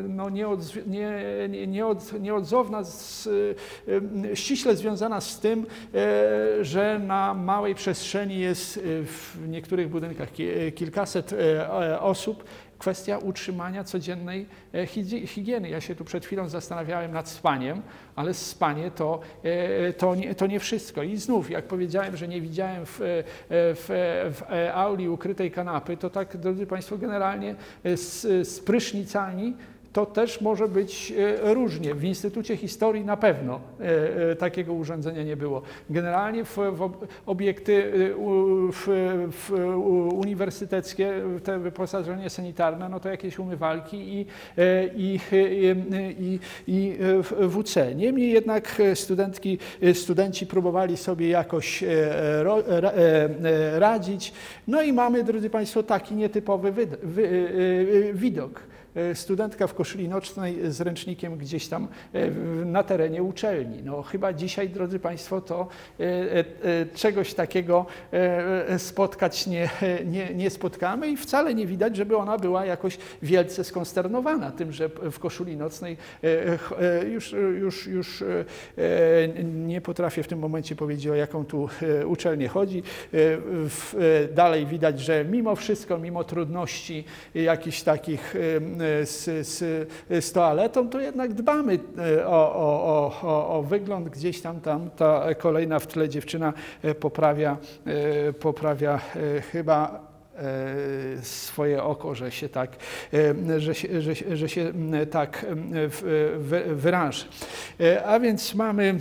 [0.09, 1.11] no, nieodz, nie,
[1.49, 1.67] nie,
[2.19, 3.29] nieodzowna, z,
[4.33, 5.65] ściśle związana z tym,
[5.95, 10.29] e, że na małej przestrzeni jest e, w niektórych budynkach
[10.75, 12.43] kilkaset e, osób
[12.77, 14.45] kwestia utrzymania codziennej
[15.25, 15.69] higieny.
[15.69, 17.81] Ja się tu przed chwilą zastanawiałem nad spaniem,
[18.15, 19.19] ale spanie to,
[19.97, 21.03] to, nie, to nie wszystko.
[21.03, 22.99] I znów, jak powiedziałem, że nie widziałem w,
[23.49, 24.41] w, w
[24.73, 27.55] auli ukrytej kanapy, to tak, drodzy Państwo, generalnie
[27.95, 29.55] z, z prysznicami
[29.93, 31.13] to też może być
[31.43, 31.95] e, różnie.
[31.95, 35.61] W Instytucie Historii na pewno e, e, takiego urządzenia nie było.
[35.89, 36.91] Generalnie w, w
[37.25, 37.91] obiekty
[38.71, 38.87] w,
[39.31, 39.51] w
[40.13, 41.13] uniwersyteckie,
[41.43, 44.25] te wyposażenie sanitarne, no to jakieś umywalki i,
[44.95, 45.19] i,
[46.19, 46.97] i, i
[47.41, 47.95] WC.
[47.95, 49.57] Niemniej jednak studentki,
[49.93, 51.83] studenci próbowali sobie jakoś
[53.73, 54.33] radzić.
[54.67, 56.73] No i mamy, drodzy Państwo, taki nietypowy
[58.13, 58.61] widok.
[58.97, 62.31] E, studentka w koszuli nocnej z ręcznikiem gdzieś tam e,
[62.65, 63.83] na terenie uczelni.
[63.83, 65.67] No chyba dzisiaj, drodzy Państwo, to
[65.99, 67.85] e, czegoś takiego
[68.77, 69.69] spotkać nie,
[70.13, 74.89] nie, nie spotkamy i wcale nie widać, żeby ona była jakoś wielce skonsternowana tym, że
[74.89, 75.97] w koszuli nocnej
[77.11, 78.23] już, już, już
[79.43, 81.69] nie potrafię w tym momencie powiedzieć, o jaką tu
[82.05, 82.83] uczelnię chodzi.
[84.33, 87.03] Dalej widać, że mimo wszystko, mimo trudności
[87.35, 88.35] jakichś takich
[89.05, 89.89] z, z,
[90.25, 94.09] z toaletą, to jednak dbamy e, o, o, o, o wygląd.
[94.09, 98.99] Gdzieś tam, tam ta kolejna w tle dziewczyna e, poprawia, e, poprawia
[99.51, 100.07] chyba
[101.21, 102.71] swoje oko, że się tak,
[103.57, 104.73] że się, że, że się
[105.11, 105.45] tak
[106.75, 107.25] wyrażę.
[108.05, 108.99] A więc mamy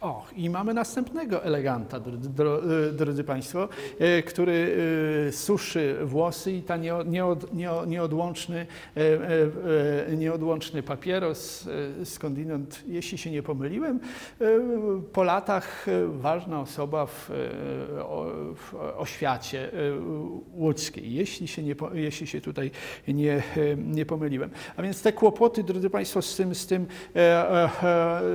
[0.00, 2.00] o, i mamy następnego eleganta,
[2.92, 4.76] drodzy Państwo, e, który
[5.28, 6.76] e, suszy włosy i ta
[7.86, 11.68] nieodłączny, e, nieodłączny papieros,
[12.04, 14.00] skądinąd, jeśli się nie pomyliłem,
[15.12, 17.30] po latach ważna osoba w,
[18.54, 19.70] w oświacie
[20.54, 22.70] łódzkiej, jeśli się, nie, jeśli się tutaj
[23.08, 23.42] nie,
[23.76, 24.50] nie pomyliłem.
[24.76, 26.86] A więc te kłopoty, drodzy Państwo, z tym, z tym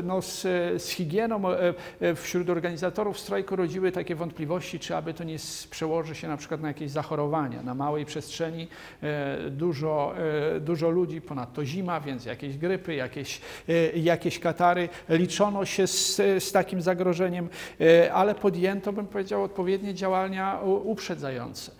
[0.03, 0.41] no, z,
[0.83, 1.54] z higieną
[2.15, 5.37] wśród organizatorów strajku rodziły takie wątpliwości, czy aby to nie
[5.69, 7.63] przełoży się na przykład na jakieś zachorowania.
[7.63, 8.67] Na małej przestrzeni
[9.49, 10.13] dużo,
[10.59, 13.41] dużo ludzi, ponadto zima, więc jakieś grypy, jakieś,
[13.95, 14.89] jakieś katary.
[15.09, 17.49] Liczono się z, z takim zagrożeniem,
[18.13, 21.71] ale podjęto, bym powiedział, odpowiednie działania uprzedzające.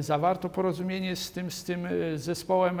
[0.00, 2.80] Zawarto porozumienie z tym, z tym zespołem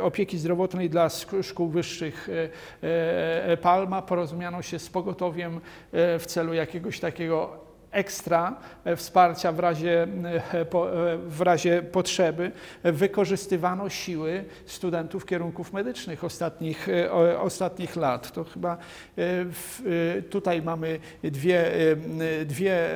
[0.00, 1.08] opieki zdrowotnej dla
[1.42, 2.28] szkół wyższych
[3.62, 4.02] Palma.
[4.26, 5.60] Porozumiano się z pogotowiem
[5.92, 7.66] w celu jakiegoś takiego
[7.96, 10.66] ekstra e, wsparcia w razie, e, e,
[11.28, 12.52] w razie potrzeby
[12.84, 16.88] wykorzystywano siły studentów kierunków medycznych ostatnich,
[17.40, 18.32] ostatnich lat.
[18.32, 18.76] To chyba
[20.30, 21.64] tutaj mamy dwie,
[22.44, 22.88] dwie,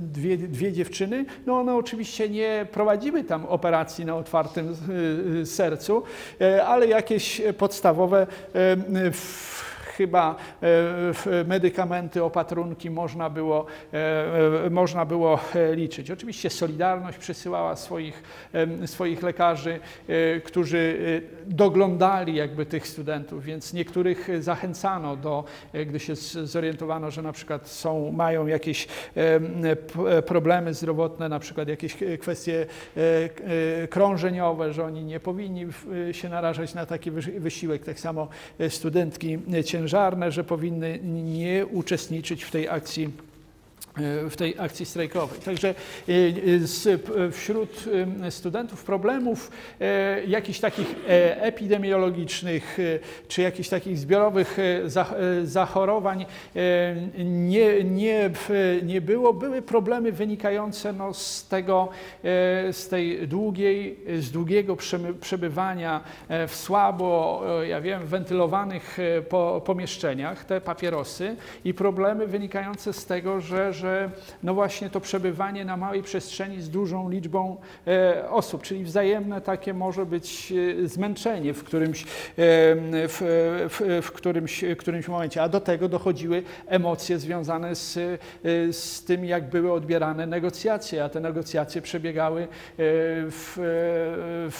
[0.00, 1.24] dwie, dwie dziewczyny.
[1.46, 4.76] No one oczywiście nie prowadziły tam operacji na otwartym
[5.44, 6.02] sercu,
[6.66, 8.26] ale jakieś podstawowe
[10.00, 15.38] chyba e, medykamenty, opatrunki można było, e, e, można było
[15.74, 16.10] liczyć.
[16.10, 18.22] Oczywiście Solidarność przysyłała swoich,
[18.86, 19.80] swoich lekarzy,
[20.44, 20.96] którzy
[21.46, 25.44] doglądali jakby tych studentów, więc niektórych zachęcano do,
[25.86, 28.88] gdy się zorientowano, że na przykład są, mają jakieś
[30.26, 32.66] problemy zdrowotne, na przykład jakieś kwestie
[33.90, 35.66] krążeniowe, że oni nie powinni
[36.12, 37.84] się narażać na taki wysiłek.
[37.84, 38.28] Tak samo
[38.68, 43.10] studentki ciężarne ciężarne, że powinny nie uczestniczyć w tej akcji
[44.30, 45.40] w tej akcji strajkowej.
[45.40, 45.74] Także
[46.08, 47.84] e, wśród
[48.30, 52.78] studentów problemów e, jakichś takich e, epidemiologicznych
[53.28, 54.56] czy jakichś takich zbiorowych
[55.44, 56.26] zachorowań
[57.24, 58.30] nie, nie,
[58.82, 59.34] nie było.
[59.34, 61.88] Były problemy wynikające no z tego,
[62.72, 64.76] z tej długiej, z długiego
[65.20, 66.00] przebywania
[66.48, 68.98] w słabo, ja wiem, wentylowanych
[69.64, 74.10] pomieszczeniach, te papierosy i problemy wynikające z tego, że że
[74.42, 77.56] no właśnie to przebywanie na małej przestrzeni z dużą liczbą
[77.86, 80.52] e, osób, czyli wzajemne takie może być
[80.84, 82.06] e, zmęczenie w którymś, e,
[82.36, 83.18] w,
[83.70, 87.98] w, w którymś, którymś momencie, a do tego dochodziły emocje związane z,
[88.70, 93.54] z tym, jak były odbierane negocjacje, a te negocjacje przebiegały w,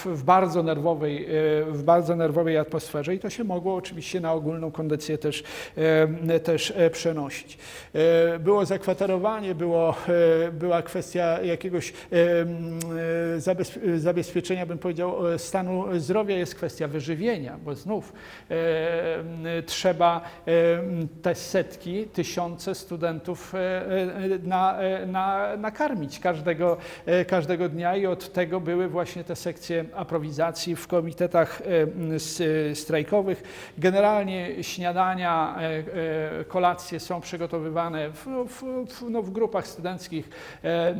[0.04, 1.26] w, bardzo nerwowej,
[1.68, 3.14] w bardzo nerwowej atmosferze.
[3.14, 5.44] I to się mogło oczywiście na ogólną kondycję też,
[6.44, 7.58] też przenosić.
[8.40, 9.09] Było zakwaterowane
[9.54, 9.94] było,
[10.46, 11.94] e, była kwestia jakiegoś e,
[13.96, 18.12] e, zabezpieczenia, bym powiedział, stanu zdrowia, jest kwestia wyżywienia, bo znów
[19.66, 20.20] trzeba
[21.22, 23.52] te setki, tysiące studentów
[24.42, 26.76] na, na, nakarmić każdego,
[27.28, 31.62] każdego dnia i od tego były właśnie te sekcje aprowizacji w komitetach
[32.74, 33.42] strajkowych.
[33.78, 35.58] Generalnie śniadania,
[36.48, 40.94] kolacje są przygotowywane w, w, no, w grupach studenckich e, e,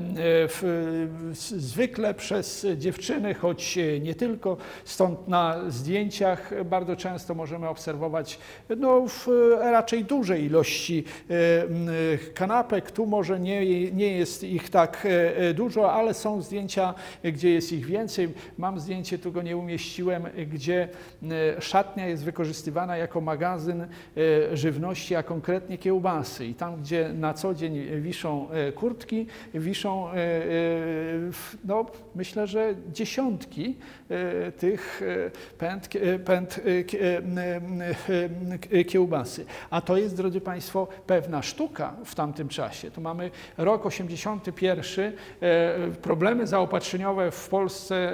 [0.49, 4.57] w, zwykle przez dziewczyny, choć nie tylko.
[4.85, 8.39] Stąd na zdjęciach bardzo często możemy obserwować
[8.77, 9.07] no,
[9.61, 11.35] raczej dużej ilości e,
[12.35, 12.91] kanapek.
[12.91, 15.07] Tu może nie, nie jest ich tak
[15.55, 16.95] dużo, ale są zdjęcia,
[17.25, 18.29] gdzie jest ich więcej.
[18.59, 20.89] Mam zdjęcie, tu go nie umieściłem, gdzie
[21.61, 23.87] szatnia jest wykorzystywana jako magazyn
[24.53, 26.47] żywności, a konkretnie kiełbasy.
[26.47, 30.19] I tam, gdzie na co dzień wiszą e, kurtki, wiszą, e, e,
[31.65, 33.77] no, myślę, że dziesiątki
[34.59, 35.03] tych
[35.59, 35.89] pęd,
[36.25, 36.61] pęd
[38.89, 39.45] kiełbasy.
[39.71, 42.91] A to jest, drodzy Państwo, pewna sztuka w tamtym czasie.
[42.91, 45.13] Tu mamy rok 81.
[46.03, 48.13] Problemy zaopatrzeniowe w Polsce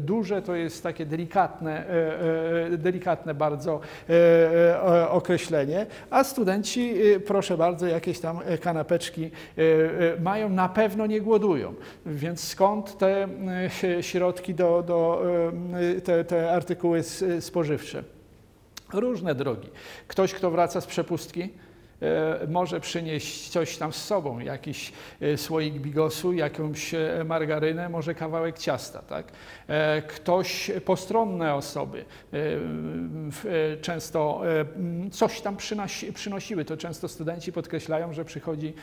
[0.00, 1.84] duże, to jest takie delikatne,
[2.78, 3.80] delikatne bardzo
[5.10, 6.94] określenie, a studenci,
[7.26, 9.30] proszę bardzo, jakieś tam kanapeczki E,
[10.16, 11.74] e, mają, na pewno nie głodują.
[12.06, 13.28] Więc skąd te
[13.84, 15.22] e, środki, do, do
[16.04, 17.02] te, te artykuły
[17.40, 18.04] spożywcze?
[18.92, 19.68] Różne drogi.
[20.08, 21.48] Ktoś, kto wraca z przepustki,
[22.48, 28.58] może przynieść coś tam z sobą, jakiś e, słoik bigosu, jakąś e, margarynę, może kawałek
[28.58, 29.02] ciasta.
[29.02, 29.26] Tak?
[30.08, 32.04] Ktoś, postronne osoby
[33.80, 34.42] często
[35.12, 36.64] coś tam przynosi, przynosiły.
[36.64, 38.74] To często studenci podkreślają, że przychodzi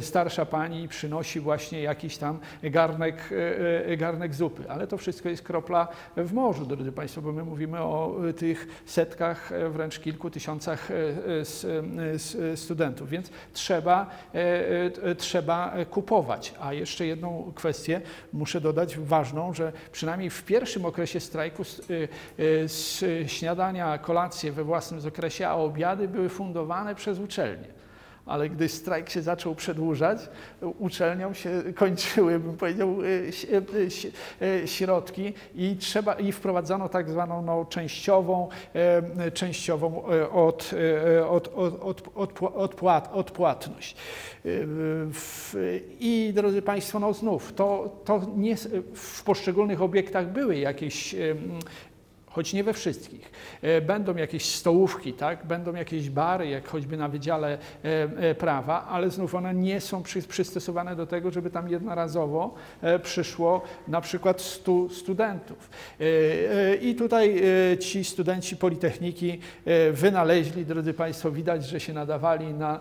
[0.00, 3.30] starsza pani i przynosi właśnie jakiś tam garnek,
[3.98, 4.70] garnek zupy.
[4.70, 9.52] Ale to wszystko jest kropla w morzu, drodzy Państwo, bo my mówimy o tych setkach,
[9.70, 10.88] wręcz kilku tysiącach
[12.56, 14.10] studentów, więc trzeba,
[15.18, 16.54] trzeba kupować.
[16.60, 18.00] A jeszcze jedną kwestię
[18.32, 21.62] muszę dodać ważną, że przynajmniej w pierwszym okresie strajku
[23.26, 27.83] śniadania, kolacje we własnym zakresie, a obiady były fundowane przez uczelnie
[28.26, 30.18] ale gdy strajk się zaczął przedłużać,
[30.78, 33.06] uczelniom się kończyły, bym powiedział, e,
[33.56, 38.48] e, e, środki i, trzeba, i wprowadzono tak zwaną no, częściową,
[39.34, 40.70] częściową od,
[41.28, 41.50] od,
[42.14, 43.96] od, odpłat, odpłatność.
[46.00, 48.56] I drodzy Państwo, no znów, to, to nie,
[48.94, 51.14] w poszczególnych obiektach były jakieś
[52.34, 53.30] choć nie we wszystkich.
[53.62, 55.46] E, będą jakieś stołówki, tak?
[55.46, 60.02] będą jakieś bary, jak choćby na Wydziale e, e, Prawa, ale znów one nie są
[60.28, 62.54] przystosowane do tego, żeby tam jednorazowo
[63.02, 65.70] przyszło na przykład 100 studentów.
[66.80, 67.42] I tutaj
[67.80, 69.40] ci studenci Politechniki
[69.92, 72.80] wynaleźli, drodzy Państwo, widać, że się nadawali na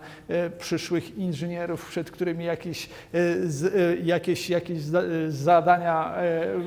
[0.59, 2.89] przyszłych inżynierów, przed którymi jakieś,
[4.03, 4.79] jakieś, jakieś
[5.27, 6.15] zadania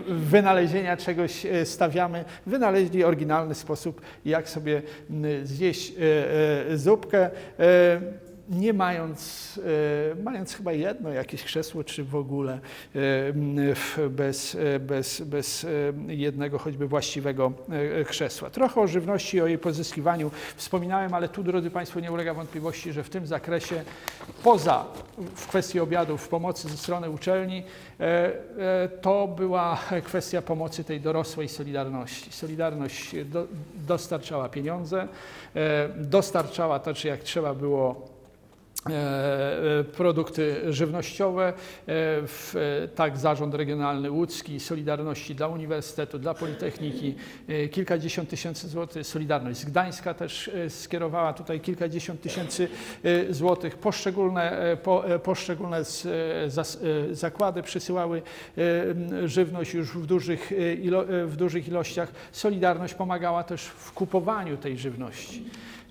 [0.09, 2.25] wynalezienia czegoś stawiamy.
[2.47, 4.83] Wynaleźli znaleźli oryginalny sposób, jak sobie
[5.45, 7.31] zjeść e, e, zupkę.
[7.59, 8.01] E,
[8.49, 9.61] nie mając,
[10.25, 12.61] mając chyba jedno jakieś krzesło, czy w ogóle
[14.11, 15.67] bez, bez, bez
[16.09, 17.53] jednego choćby właściwego
[18.07, 18.51] krzesła.
[18.51, 23.05] Trochę o żywności, o jej pozyskiwaniu wspominałem, ale tu, drodzy Państwo, nie ulega wątpliwości, że
[23.05, 23.85] w tym zakresie,
[24.43, 24.85] poza
[25.37, 27.63] w kwestii obiadów, pomocy ze strony uczelni,
[29.01, 32.33] to była kwestia pomocy tej dorosłej Solidarności.
[32.33, 35.09] Solidarność do, dostarczała pieniądze,
[35.97, 38.16] dostarczała to, czy jak trzeba było E, e,
[39.93, 41.53] produkty żywnościowe.
[41.89, 47.15] E, tak Zarząd Regionalny Łódzki, Solidarności dla Uniwersytetu, dla Politechniki,
[47.71, 49.07] kilkadziesiąt tysięcy złotych.
[49.07, 52.69] Solidarność z Gdańska też skierowała tutaj kilkadziesiąt tysięcy
[53.31, 53.79] złotych.
[53.79, 54.77] Poszczególne,
[55.23, 55.83] poszczególne
[57.11, 58.23] zakłady przysyłały
[59.25, 60.53] żywność już w dużych,
[61.27, 62.13] w dużych ilościach.
[62.33, 65.45] Solidarność pomagała też w kupowaniu tej żywności.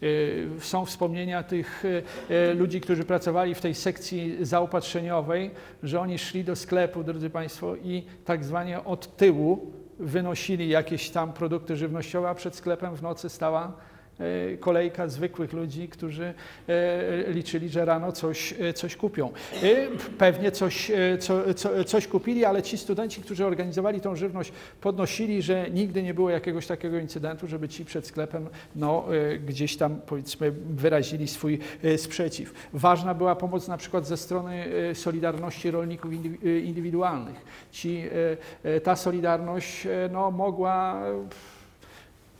[0.04, 5.52] Y, są wspomnienia tych y, y, ludzi, którzy pracowali w tej sekcji zaopatrzeniowej,
[5.84, 11.34] że oni szli do sklepu, drodzy Państwo, i tak zwanie od tyłu wynosili jakieś tam
[11.34, 13.95] produkty żywnościowe, a przed sklepem w nocy stała E,
[14.60, 16.34] kolejka zwykłych ludzi, którzy
[16.68, 19.32] e, liczyli, że rano coś, e, coś kupią.
[20.18, 24.52] Pewnie coś, co, co, coś kupili, ale ci studenci, którzy organizowali tą żywność,
[24.82, 29.06] podnosili, że nigdy nie było jakiegoś takiego incydentu, żeby ci przed sklepem no,
[29.46, 31.60] gdzieś tam powiedzmy wyrazili swój
[31.98, 32.54] sprzeciw.
[32.74, 36.12] Ważna była pomoc na przykład ze strony Solidarności Rolników
[36.44, 37.46] Indywidualnych.
[37.72, 38.04] Ci,
[38.84, 41.02] ta Solidarność no, mogła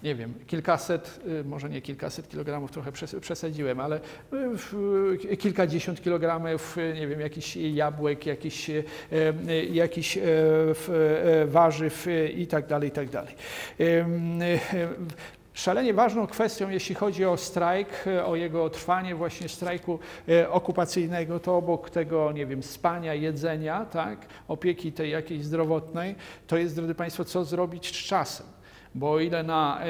[0.06, 2.92] nie wiem, kilkaset, y, może nie kilkaset kilogramów, trochę
[3.22, 4.00] przesadziłem, ale
[5.32, 8.72] y, kilkadziesiąt kilogramów, y, nie wiem, jakichś jabłek, jakichś,
[9.72, 10.18] jakichś
[11.46, 13.36] warzyw i tak dalej, i tak dalej.
[15.54, 20.00] Szalenie ważną kwestią, jeśli chodzi o strajk, o jego trwanie właśnie strajku
[20.50, 26.16] okupacyjnego, to obok tego, nie wiem, spania, jedzenia, tak, opieki tej jakiejś zdrowotnej,
[26.48, 28.55] to jest, drodzy Państwo, co zrobić z czasem.
[28.96, 29.86] Bo o ile na e,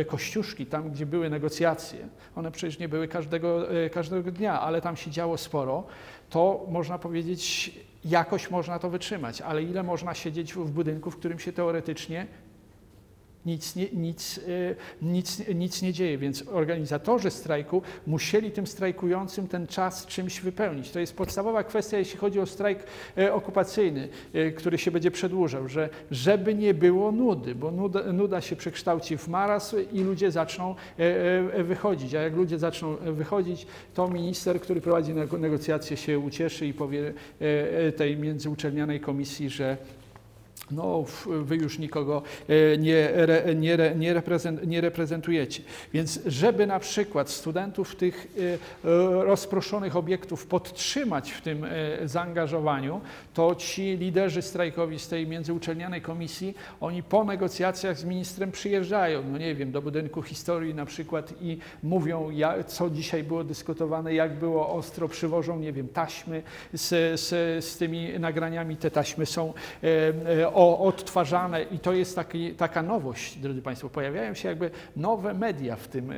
[0.00, 4.80] e, Kościuszki, tam gdzie były negocjacje, one przecież nie były każdego, e, każdego dnia, ale
[4.80, 5.84] tam się działo sporo,
[6.30, 7.72] to można powiedzieć,
[8.04, 12.26] jakoś można to wytrzymać, ale ile można siedzieć w budynku, w którym się teoretycznie
[13.46, 19.66] nic nie, nic, y, nic, nic nie dzieje, więc organizatorzy strajku musieli tym strajkującym ten
[19.66, 20.90] czas czymś wypełnić.
[20.90, 22.78] To jest podstawowa kwestia, jeśli chodzi o strajk
[23.18, 28.40] e, okupacyjny, e, który się będzie przedłużał, że żeby nie było nudy, bo nuda, nuda
[28.40, 34.08] się przekształci w marazm i ludzie zaczną e, wychodzić, a jak ludzie zaczną wychodzić, to
[34.08, 37.12] minister, który prowadzi negocjacje się ucieszy i powie
[37.96, 39.76] tej międzyuczelnianej komisji, że
[40.70, 43.12] no, wy już nikogo e, nie,
[43.56, 45.62] nie, nie, reprezent, nie, reprezentujecie.
[45.92, 48.58] Więc żeby na przykład studentów tych e, e,
[49.24, 51.66] rozproszonych obiektów podtrzymać w tym
[52.04, 53.00] zaangażowaniu,
[53.34, 59.38] to ci liderzy strajkowi z tej międzyuczelnianej komisji, oni po negocjacjach z ministrem przyjeżdżają, no
[59.38, 62.30] nie wiem, do budynku historii na przykład i mówią,
[62.66, 66.42] co dzisiaj było dyskutowane, jak było ostro, przywożą, nie wiem, taśmy
[66.72, 68.76] z, z, z tymi nagraniami.
[68.76, 69.52] Te taśmy są
[70.54, 73.88] o, odtwarzane i to jest taki, taka nowość, drodzy Państwo.
[73.88, 76.12] Pojawiają się jakby nowe media w tym,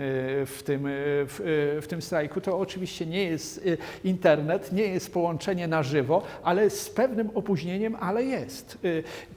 [0.47, 2.41] w tym, w, w tym strajku.
[2.41, 3.69] To oczywiście nie jest
[4.05, 8.79] internet, nie jest połączenie na żywo, ale z pewnym opóźnieniem, ale jest.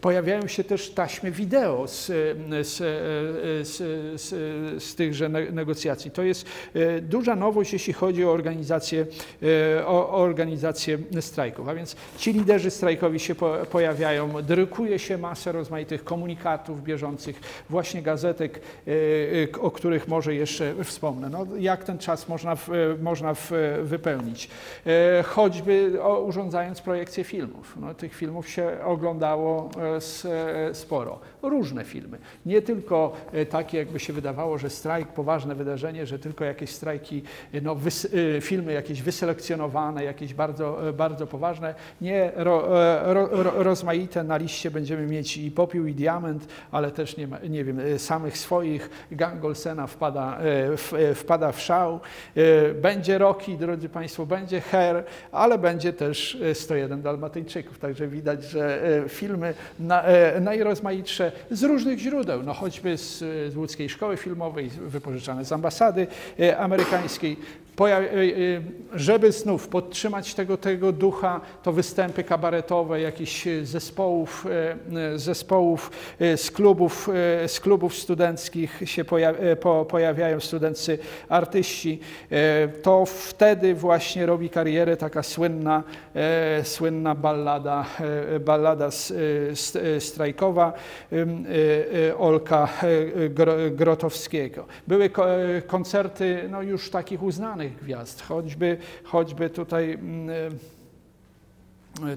[0.02, 2.06] Pojawiają się też taśmy wideo z,
[2.62, 2.78] z,
[3.68, 3.78] z,
[4.22, 6.12] z, z tychże negocjacji.
[6.12, 6.46] To jest
[7.02, 9.06] duża nowość, jeśli chodzi o organizację,
[9.86, 11.68] o, organizację strajków.
[11.68, 14.42] A więc ci liderzy strajkowi się po, pojawiają,
[14.84, 18.62] drukuje się masę rozmaitych komunikatów bieżących, właśnie gazetek,
[19.62, 21.30] o których może jeszcze wspomnę.
[21.30, 22.70] No, jak ten czas można, w,
[23.02, 23.52] można w,
[23.84, 24.50] wypełnić?
[25.26, 25.92] Choćby
[26.26, 27.78] urządzając projekcję filmów.
[27.82, 29.70] No, tych filmów się oglądało
[30.74, 31.20] sporo.
[31.42, 32.18] Różne filmy.
[32.46, 33.14] Nie tylko
[33.50, 37.24] takie, jakby się wydawało, że strajk, poważne wydarzenie, że tylko jakieś strajki,
[37.62, 37.78] no,
[38.42, 41.76] filmy jakieś wyselekcjonowane, jakieś bardzo, bardzo poważne.
[42.02, 42.64] Nie, ro,
[43.04, 47.64] ro, ro, rozmaite na liście będziemy mieć i Popiół, i Diament, ale też nie, nie
[47.64, 48.90] wiem, samych swoich.
[49.12, 50.40] Gang Olsena wpada,
[51.16, 52.00] wpada w szał.
[52.82, 57.80] Będzie Rocky, drodzy Państwo, będzie Her, ale będzie też 101 Dalmatyjczyków.
[57.80, 60.04] Także widać, że filmy na,
[60.42, 63.20] najrozmaitsze z różnych źródeł, no choćby z,
[63.54, 66.08] z łódzkiej szkoły filmowej, wypożyczane z ambasady
[66.58, 67.38] amerykańskiej.
[68.94, 74.48] Żeby znów podtrzymać tego, tego ducha, to występy kabaretowe jakichś zespołów,
[75.16, 75.92] zespołów
[76.36, 77.10] z klubów,
[77.48, 79.06] z klubów studenckich się
[79.90, 81.00] pojawiają, studency
[81.30, 82.00] artyści.
[82.82, 85.84] To wtedy właśnie robi karierę taka słynna,
[86.64, 87.86] słynna ballada,
[88.40, 88.90] ballada
[90.00, 90.74] strajkowa
[92.18, 92.70] Olka
[93.72, 94.66] Grotowskiego.
[94.88, 95.10] Były
[95.68, 99.98] koncerty no, już takich uznanych gwiazd, choćby, choćby tutaj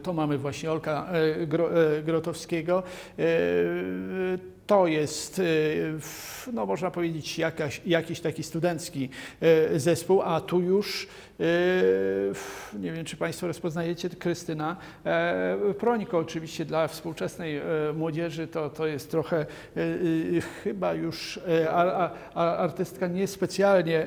[0.03, 1.07] to mamy właśnie Olka
[2.05, 2.83] Grotowskiego.
[4.67, 5.43] To jest,
[6.53, 9.09] no można powiedzieć, jakaś, jakiś taki studencki
[9.77, 11.09] zespół, a tu już
[12.81, 14.77] nie wiem, czy Państwo rozpoznajecie, Krystyna
[15.79, 16.19] Prońko.
[16.19, 17.61] Oczywiście dla współczesnej
[17.95, 19.47] młodzieży to, to jest trochę
[20.65, 21.41] chyba już
[22.35, 24.07] artystka niespecjalnie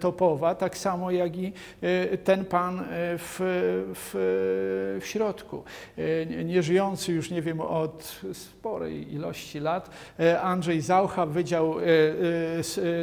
[0.00, 1.52] topowa, tak samo jak i
[2.24, 2.84] ten pan
[3.18, 3.36] w,
[3.94, 4.10] w,
[5.00, 5.64] w środku.
[6.44, 9.90] Nieżyjący już, nie wiem, od sporej ilości lat,
[10.42, 11.74] Andrzej Zaucha, Wydział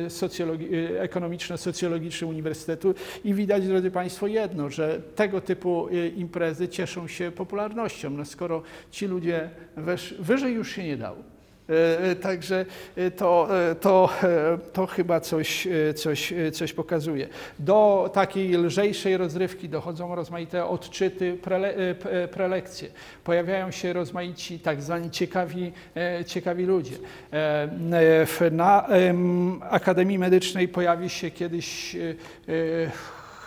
[0.09, 0.67] Socjologi
[0.99, 8.09] Ekonomiczno-Socjologiczny Uniwersytetu i widać, drodzy Państwo, jedno, że tego typu imprezy cieszą się popularnością.
[8.09, 9.49] No skoro ci ludzie
[10.19, 11.30] wyżej już się nie dało.
[12.21, 12.65] Także
[13.17, 13.47] to,
[13.81, 14.09] to,
[14.73, 17.27] to chyba coś, coś, coś pokazuje.
[17.59, 21.73] Do takiej lżejszej rozrywki dochodzą rozmaite odczyty, prele,
[22.31, 22.89] prelekcje.
[23.23, 25.71] Pojawiają się rozmaici tak zwani ciekawi,
[26.25, 26.95] ciekawi ludzie.
[28.51, 28.87] Na
[29.69, 31.95] Akademii Medycznej pojawi się kiedyś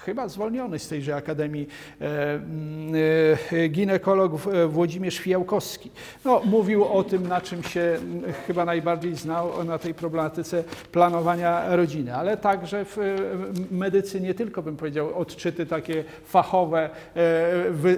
[0.05, 1.69] chyba zwolniony z tejże akademii
[3.71, 4.33] ginekolog
[4.69, 5.91] Włodzimierz Fijałkowski.
[6.25, 7.99] No, mówił o tym, na czym się
[8.47, 12.97] chyba najbardziej znał, na tej problematyce planowania rodziny, ale także w
[13.71, 16.91] medycynie nie tylko, bym powiedział, odczyty takie fachowe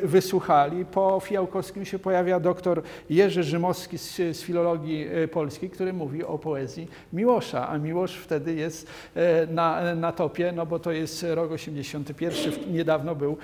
[0.02, 0.84] wysłuchali.
[0.84, 6.88] Po Fijałkowskim się pojawia doktor Jerzy Rzymowski z, z filologii polskiej, który mówi o poezji
[7.12, 8.90] Miłosza, a Miłosz wtedy jest
[9.50, 11.95] na, na topie, no bo to jest rok 80
[12.70, 13.36] niedawno był,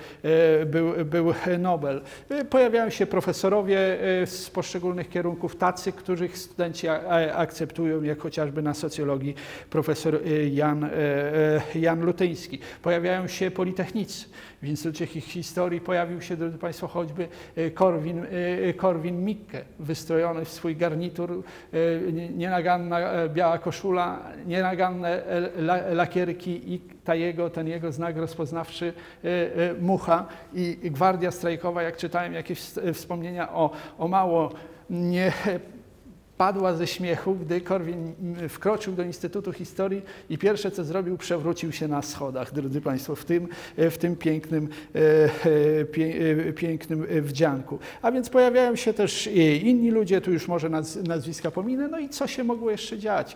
[0.65, 2.01] był, był Nobel.
[2.49, 3.77] Pojawiają się profesorowie
[4.25, 6.87] z poszczególnych kierunków, tacy, których studenci
[7.33, 9.35] akceptują, jak chociażby na socjologii
[9.69, 10.19] profesor
[10.51, 10.89] Jan,
[11.75, 12.59] Jan Lutyński.
[12.81, 14.25] Pojawiają się politechnicy.
[14.63, 17.27] W Instytucie Historii pojawił się, drodzy Państwo, choćby
[17.73, 18.25] Korwin,
[18.77, 21.43] Korwin Mikke, wystrojony w swój garnitur,
[22.35, 25.21] nienaganna biała koszula, nienaganne
[25.93, 28.93] lakierki i ta jego, ten jego znak rozpoznawczy
[29.81, 30.25] mucha.
[30.53, 32.59] I gwardia strajkowa, jak czytałem jakieś
[32.93, 34.51] wspomnienia o, o mało
[34.89, 35.31] nie
[36.37, 38.13] padła ze śmiechu, gdy Korwin
[38.49, 43.25] wkroczył do Instytutu Historii i pierwsze co zrobił, przewrócił się na schodach, drodzy Państwo, w
[43.25, 44.69] tym, w tym pięknym,
[46.55, 47.79] pięknym wdzianku.
[48.01, 49.27] A więc pojawiają się też
[49.63, 50.69] inni ludzie, tu już może
[51.03, 53.35] nazwiska pominę, no i co się mogło jeszcze dziać?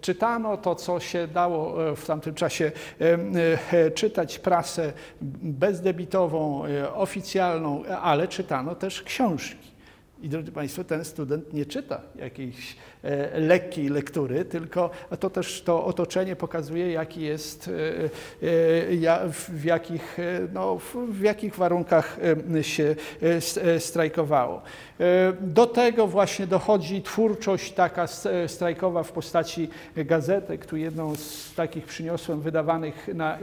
[0.00, 2.72] czytano to, co się dało w tamtym czasie
[3.94, 4.92] czytać, prasę
[5.42, 6.62] bezdebitową,
[6.94, 9.69] oficjalną, ale czytano też książki.
[10.22, 14.90] I drodzy Państwo, ten student nie czyta jakiejś e, lekkiej lektury, tylko
[15.20, 17.70] to też to otoczenie pokazuje, jaki jest,
[18.42, 22.18] e, e, ja, w, jakich, e, no, w, w jakich warunkach
[22.54, 22.96] e, się
[23.78, 24.62] strajkowało.
[25.00, 30.66] E, Do tego właśnie dochodzi twórczość taka e, strajkowa w postaci gazetek.
[30.66, 33.38] Tu jedną z takich przyniosłem wydawanych na, e,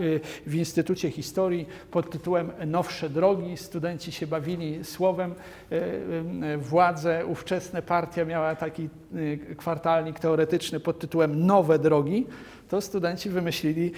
[0.48, 3.58] w Instytucie Historii pod tytułem Nowsze drogi.
[3.58, 5.36] Studenci się bawili słowem.
[6.58, 8.90] Władze, ówczesne partia miała taki
[9.58, 12.28] kwartalnik teoretyczny pod tytułem Nowe drogi.
[12.70, 13.92] To studenci wymyślili,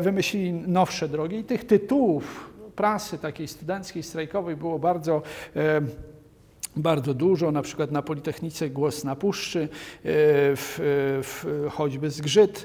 [0.00, 5.22] wymyślili nowsze drogi i tych tytułów prasy takiej studenckiej, strajkowej było bardzo
[6.76, 9.68] bardzo dużo, na przykład na Politechnice Głos na Puszczy, e,
[10.56, 10.80] w,
[11.22, 12.64] w, choćby Zgrzyt, e,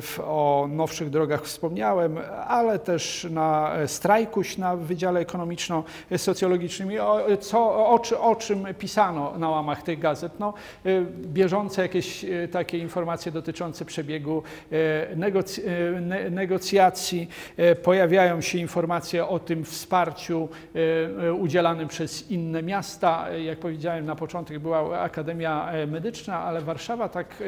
[0.00, 6.92] w, o nowszych drogach wspomniałem, ale też na Strajkuś na Wydziale Ekonomiczno-Socjologicznym.
[6.92, 10.32] I o, co, o, o czym pisano na łamach tych gazet?
[10.38, 10.54] No,
[10.86, 14.42] e, bieżące jakieś e, takie informacje dotyczące przebiegu
[14.72, 20.78] e, negoc, e, ne, negocjacji, e, pojawiają się informacje o tym wsparciu e,
[21.26, 23.11] e, udzielanym przez inne miasta.
[23.30, 27.44] E, Jak powiedziałem na początek była Akademia e, Medyczna, ale Warszawa tak e,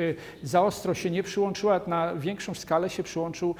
[0.46, 3.54] za ostro się nie przyłączyła, na większą skalę się przyłączył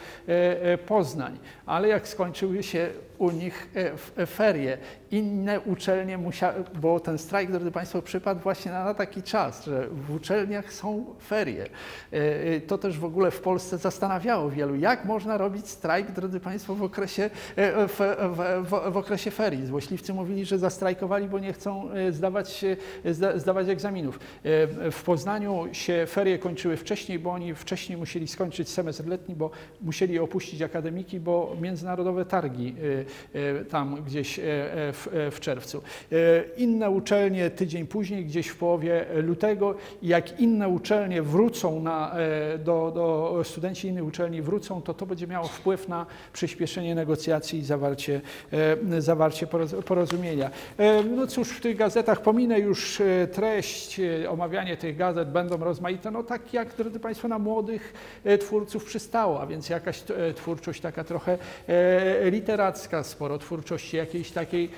[0.87, 1.39] Poznań.
[1.67, 3.93] Ale jak skończyły się u nich e,
[4.23, 4.79] e, ferie,
[5.11, 10.15] inne uczelnie musiały, bo ten strajk, drodzy Państwo, przypadł właśnie na, taki czas, że w
[10.15, 11.67] uczelniach są ferie.
[12.13, 16.75] E, To też w ogóle w Polsce zastanawiało wielu, jak można robić strajk, drodzy Państwo,
[16.75, 18.17] w okresie, w,
[18.65, 19.67] w, w, okresie ferii.
[19.67, 22.65] Złośliwcy mówili, że zastrajkowali, bo nie chcą zdawać,
[23.05, 24.21] zda, zdawać egzaminów.
[24.91, 29.51] W Poznaniu się ferie kończyły wcześniej, bo oni wcześniej musieli skończyć semestr letni, bo
[29.81, 32.75] musieli opuścić akademiki, bo międzynarodowe targi
[33.71, 35.83] tam gdzieś e, e, w, e, w czerwcu.
[36.13, 36.17] E,
[36.57, 42.93] Inne uczelnie tydzień później, gdzieś w połowie lutego, jak inne uczelnie wrócą na, e, do,
[42.95, 48.21] do studenci innych uczelni wrócą, to to będzie miało wpływ na przyspieszenie negocjacji i zawarcie,
[48.93, 50.51] e, zawarcie poroz- porozumienia.
[50.79, 55.57] E, No cóż, w tych gazetach pominę już e, treść, e, omawianie tych gazet będą
[55.57, 57.93] rozmaite, no tak jak, drodzy Państwo, na młodych
[58.25, 61.39] e, twórców przystało, a więc jakaś e, twórczość taka trochę
[61.69, 62.31] e,
[62.95, 64.71] literacka, sporo twórczości jakiejś takiej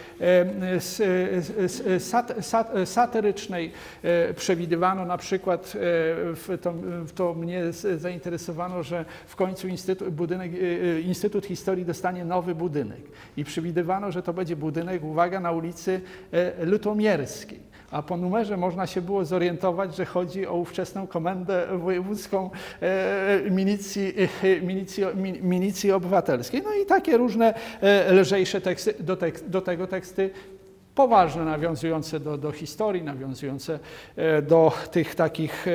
[2.84, 3.72] satyrycznej.
[4.36, 5.72] Przewidywano na przykład,
[6.52, 6.74] e, to,
[7.14, 7.62] to mnie
[7.96, 13.00] zainteresowano, że w końcu Instytut, budynek, e, e, Instytut Historii dostanie nowy budynek
[13.36, 16.00] i przewidywano, że to będzie budynek, uwaga, na ulicy
[16.60, 17.75] Lutomierskiej.
[17.96, 22.50] A po numerze można się było zorientować, że chodzi o ówczesną komendę wojewódzką
[22.82, 26.62] e, milicji, e, milicji, mi- milicji obywatelskiej.
[26.62, 29.16] No i takie różne e, lżejsze teksty, do,
[29.48, 30.30] do tego teksty
[30.94, 33.78] poważne, nawiązujące do, do historii, nawiązujące
[34.48, 35.66] do tych takich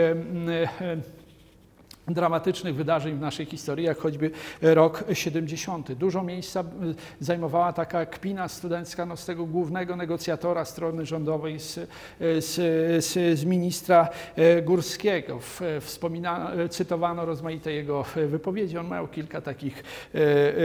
[2.13, 4.31] dramatycznych wydarzeń w naszej historii, jak choćby
[4.61, 5.93] rok 70.
[5.93, 6.65] Dużo miejsca y,
[7.19, 11.79] zajmowała taka kpina studencka no, z tego głównego negocjatora strony rządowej, z,
[12.19, 12.55] z,
[13.05, 15.39] z, z ministra e, Górskiego.
[15.81, 18.77] Wspomina, cytowano rozmaite jego wypowiedzi.
[18.77, 19.83] On miał kilka takich,
[20.15, 20.17] e,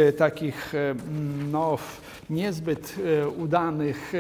[0.09, 1.79] e, takich mm, no,
[2.31, 2.97] niezbyt
[3.39, 4.13] udanych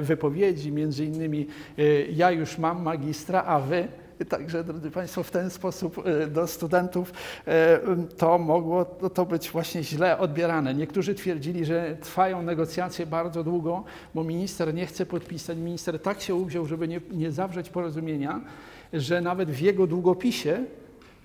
[0.00, 1.46] wypowiedzi, między innymi
[2.12, 3.88] ja już mam magistra, a wy?
[4.28, 7.12] Także, drodzy Państwo, w ten sposób e, do studentów
[7.46, 7.80] e,
[8.16, 10.74] to mogło to- być właśnie źle odbierane.
[10.74, 15.58] Niektórzy twierdzili, że trwają negocjacje bardzo długo, bo minister nie chce podpisać.
[15.58, 18.40] Minister tak się uwziął, żeby nie, nie zawrzeć porozumienia,
[18.92, 20.64] że nawet w jego długopisie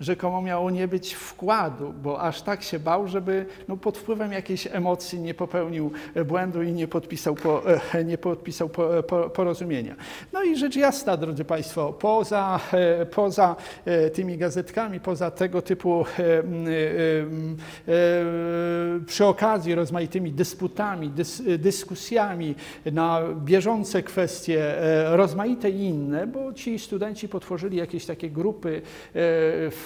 [0.00, 4.68] rzekomo miało nie być wkładu, bo aż tak się bał, żeby no, pod wpływem jakiejś
[4.72, 7.62] emocji nie popełnił e, błędu i nie podpisał, po,
[7.94, 9.94] e, nie podpisał po, po, porozumienia.
[10.32, 16.04] No i rzecz jasna, drodzy Państwo, poza, e, poza e, tymi gazetkami, poza tego typu
[16.18, 16.42] e, e, e,
[19.06, 22.54] przy okazji rozmaitymi dysputami, dys, dyskusjami
[22.92, 28.80] na bieżące kwestie, e, rozmaite inne, bo ci studenci potworzyli jakieś takie grupy e,
[29.70, 29.85] w,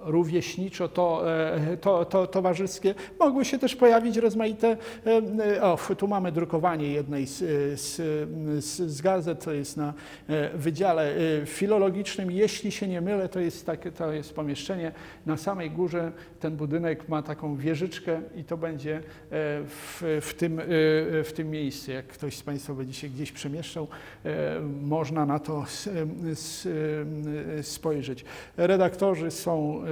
[0.00, 1.22] rówieśniczo to,
[1.54, 2.94] e, to, to, towarzyskie.
[3.20, 4.76] Mogły się też pojawić rozmaite,
[5.56, 7.38] e, o, tu mamy drukowanie jednej z,
[7.80, 9.94] z, z, gazet, to jest na
[10.28, 12.30] e, Wydziale e, Filologicznym.
[12.30, 14.92] Jeśli się nie mylę, to jest, takie, to jest pomieszczenie
[15.26, 16.12] na samej górze.
[16.40, 19.00] Ten budynek ma taką wieżyczkę i to będzie e,
[19.66, 20.64] w, w, tym, e,
[21.24, 21.90] w tym miejscu.
[21.90, 23.88] Jak ktoś z Państwa będzie się gdzieś przemieszczał,
[24.24, 25.64] e, można na to
[27.62, 28.24] spojrzeć.
[28.56, 29.82] Redaktorzy są,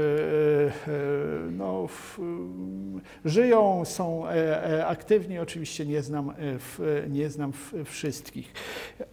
[1.51, 1.89] no,
[3.25, 4.25] żyją, są
[4.87, 5.39] aktywni.
[5.39, 6.33] Oczywiście nie znam,
[7.09, 7.53] nie znam
[7.85, 8.53] wszystkich,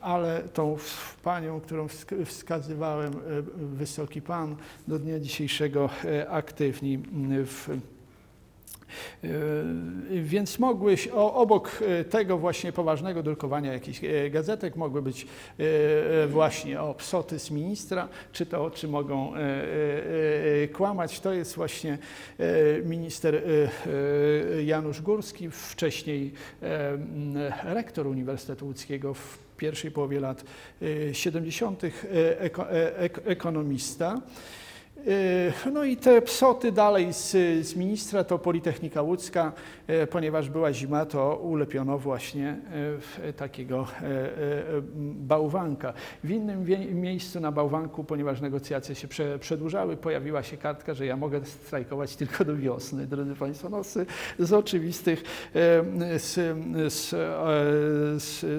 [0.01, 0.77] ale tą
[1.23, 1.87] panią, którą
[2.25, 3.13] wskazywałem,
[3.57, 4.55] wysoki pan,
[4.87, 5.89] do dnia dzisiejszego
[6.29, 6.99] aktywni
[7.45, 7.96] w E,
[10.11, 15.27] więc mogły, obok e, tego właśnie poważnego drukowania jakichś e, gazetek, mogły być
[16.27, 19.33] właśnie o psoty z ministra, czy to, czy mogą
[20.73, 21.19] kłamać.
[21.19, 21.97] To jest właśnie
[22.85, 23.41] minister
[24.65, 26.33] Janusz Górski, wcześniej
[27.63, 30.43] rektor Uniwersytetu Łódzkiego w pierwszej połowie lat
[31.11, 31.81] 70.,
[33.25, 34.21] ekonomista.
[35.05, 37.31] E, no i te psoty dalej z,
[37.67, 39.51] z ministra to Politechnika Łódzka,
[39.87, 42.57] e, ponieważ była zima, to ulepiono właśnie
[43.23, 43.87] e, takiego
[45.13, 45.93] bałwanka.
[46.23, 46.65] W innym
[47.01, 49.07] miejscu na bałwanku, ponieważ negocjacje się
[49.39, 54.09] przedłużały, pojawiła się kartka, że ja mogę strajkować tylko do wiosny, drodzy Państwo, no z,
[54.39, 55.23] z oczywistych,
[56.17, 56.33] z,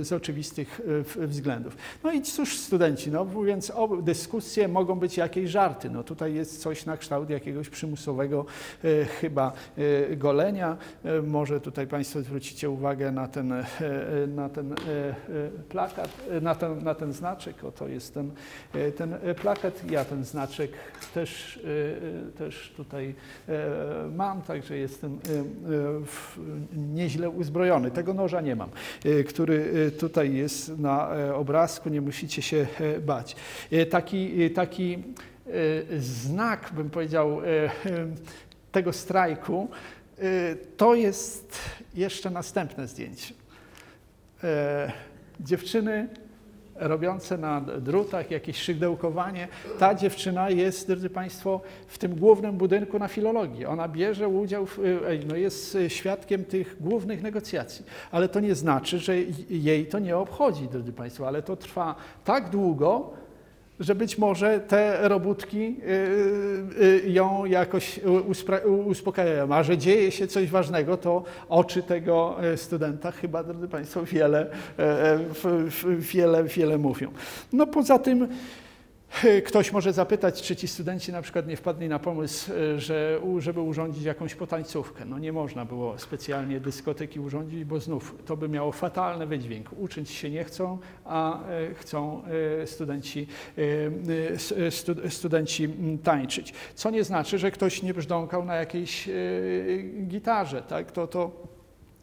[0.06, 0.80] z, oczywistych
[1.16, 1.76] względów.
[2.04, 3.72] No i cóż studenci, no więc
[4.02, 8.46] dyskusje mogą być jakieś żarty, no tutaj jest coś na kształt jakiegoś przymusowego
[8.84, 10.76] e, chyba e, golenia.
[11.04, 13.54] E, może tutaj Państwo zwrócicie uwagę na ten,
[14.28, 14.74] na ten
[15.68, 16.10] plakat,
[16.42, 17.64] na ten, na ten znaczek.
[17.64, 18.30] Oto jest ten,
[18.96, 19.90] ten plakat.
[19.90, 20.70] Ja ten znaczek
[21.14, 21.60] też,
[22.38, 23.14] też tutaj
[24.16, 25.18] mam, także jestem
[26.76, 27.90] nieźle uzbrojony.
[27.90, 28.70] Tego noża nie mam,
[29.28, 32.66] który tutaj jest na obrazku, nie musicie się
[33.06, 33.36] bać.
[33.90, 34.98] Taki, taki
[35.98, 37.70] znak, bym powiedział, y, y,
[38.72, 39.68] tego strajku,
[40.76, 41.58] to jest
[41.94, 43.34] jeszcze następne zdjęcie.
[45.40, 46.08] Dziewczyny
[46.74, 49.48] robiące na drutach jakieś szydełkowanie.
[49.78, 53.66] Ta dziewczyna jest, drodzy Państwo, w tym głównym budynku na filologii.
[53.66, 54.78] Ona bierze udział, w,
[55.26, 57.84] no jest świadkiem tych głównych negocjacji.
[58.10, 59.16] Ale to nie znaczy, że
[59.50, 61.94] jej to nie obchodzi, drodzy Państwo, ale to trwa
[62.24, 63.12] tak długo,
[63.80, 65.76] że być może te robótki
[66.78, 68.00] y, y, ją jakoś
[68.86, 69.54] uspokajają.
[69.54, 74.46] A że dzieje się coś ważnego, to oczy tego e, studenta chyba, drodzy Państwo, wiele,
[74.78, 75.20] e, e,
[75.98, 77.10] wiele, wiele mówią.
[77.52, 78.28] No poza tym
[79.46, 83.60] Ktoś może zapytać, czy ci studenci na przykład nie wpadli na pomysł, e, że, żeby
[83.60, 85.04] urządzić jakąś potańcówkę.
[85.04, 89.70] No nie można było specjalnie dyskoteki urządzić, bo znów to by miało fatalny wydźwięk.
[89.78, 92.22] Uczyć się nie chcą, a e, chcą
[92.62, 93.26] e, studenci,
[95.08, 95.68] studenci
[96.02, 96.54] tańczyć.
[96.74, 99.08] Co nie znaczy, że ktoś nie brzdąkał na jakiejś
[100.06, 100.62] gitarze.
[100.62, 100.92] Tak?
[100.92, 101.30] To, to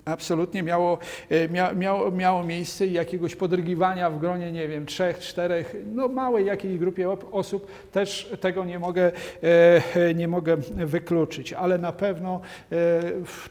[0.06, 0.98] absolutnie miało,
[1.30, 6.46] e, mia, miało, miało miejsce jakiegoś podrygiwania w gronie, nie wiem, trzech, czterech, no małej
[6.46, 9.12] jakiejś grupie osób, też tego nie mogę,
[9.96, 12.42] e, nie mogę wykluczyć, ale na pewno
[12.72, 12.76] e,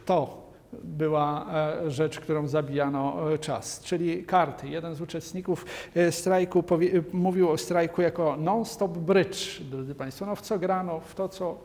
[0.04, 0.43] to
[0.84, 4.68] była e, rzecz, którą zabijano e, czas, czyli karty.
[4.68, 6.64] Jeden z uczestników e, strajku
[7.12, 10.26] mówił o strajku jako non-stop bridge, drodzy Państwo.
[10.26, 11.58] No w co grano, w to, co,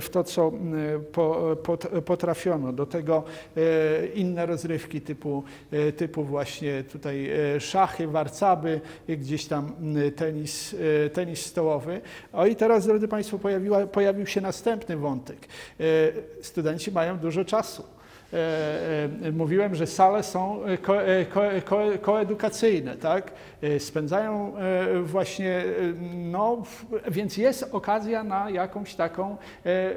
[0.00, 0.52] w to, co
[2.04, 2.72] potrafiono.
[2.72, 3.24] Do tego
[4.14, 5.42] inne rozrywki typu,
[5.96, 9.72] typu właśnie tutaj szachy, warcaby, gdzieś tam
[10.16, 10.76] tenis,
[11.12, 12.00] tenis stołowy.
[12.32, 15.38] O i teraz, drodzy Państwo, pojawiła, pojawił się następny wątek.
[16.42, 17.99] Studenci mają dużo czasu.
[18.32, 20.92] E, e, mówiłem, że sale są e, ko,
[21.34, 23.32] ko, ko, koedukacyjne, tak?
[23.78, 24.52] Spędzają
[25.02, 25.64] właśnie,
[26.14, 26.62] no,
[27.08, 29.36] więc jest okazja na jakąś taką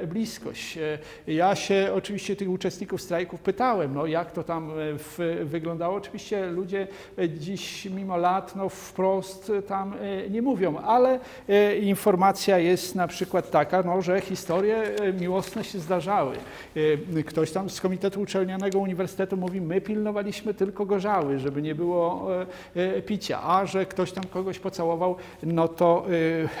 [0.06, 0.78] bliskość.
[1.26, 5.96] Ja się oczywiście tych uczestników strajków pytałem, no, jak to tam w, wyglądało.
[5.96, 6.86] Oczywiście ludzie
[7.28, 9.94] dziś mimo lat, no, wprost tam
[10.30, 11.20] nie mówią, ale
[11.80, 14.82] informacja jest na przykład taka, no, że historie
[15.20, 16.36] miłosne się zdarzały.
[17.26, 22.46] Ktoś tam z Komitetu uczelnianego uniwersytetu mówi, my pilnowaliśmy tylko gorzały, żeby nie było e,
[22.74, 26.06] e, picia, a że ktoś tam kogoś pocałował, no to,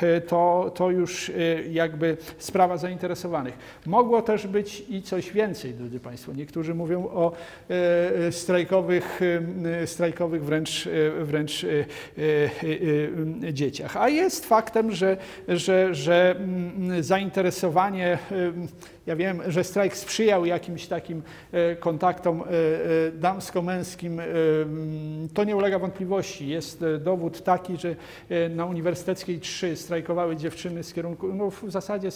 [0.02, 1.32] e, to, to już
[1.70, 3.58] jakby sprawa zainteresowanych.
[3.86, 6.32] Mogło też być i coś więcej, drodzy Państwo.
[6.32, 7.32] Niektórzy mówią o
[8.30, 9.20] strajkowych,
[9.86, 10.88] strajkowych wręcz,
[11.20, 11.66] wręcz
[13.52, 13.96] dzieciach.
[13.96, 15.16] A jest faktem, że,
[15.48, 18.18] że, że mm, zainteresowanie
[19.06, 21.22] ja wiem, że strajk sprzyjał jakimś takim
[21.80, 22.42] kontaktom
[23.14, 24.20] damsko-męskim,
[25.34, 26.48] to nie ulega wątpliwości.
[26.48, 27.96] Jest dowód taki, że
[28.50, 32.08] na Uniwersyteckiej 3 strajkowały dziewczyny z kierunku, no w zasadzie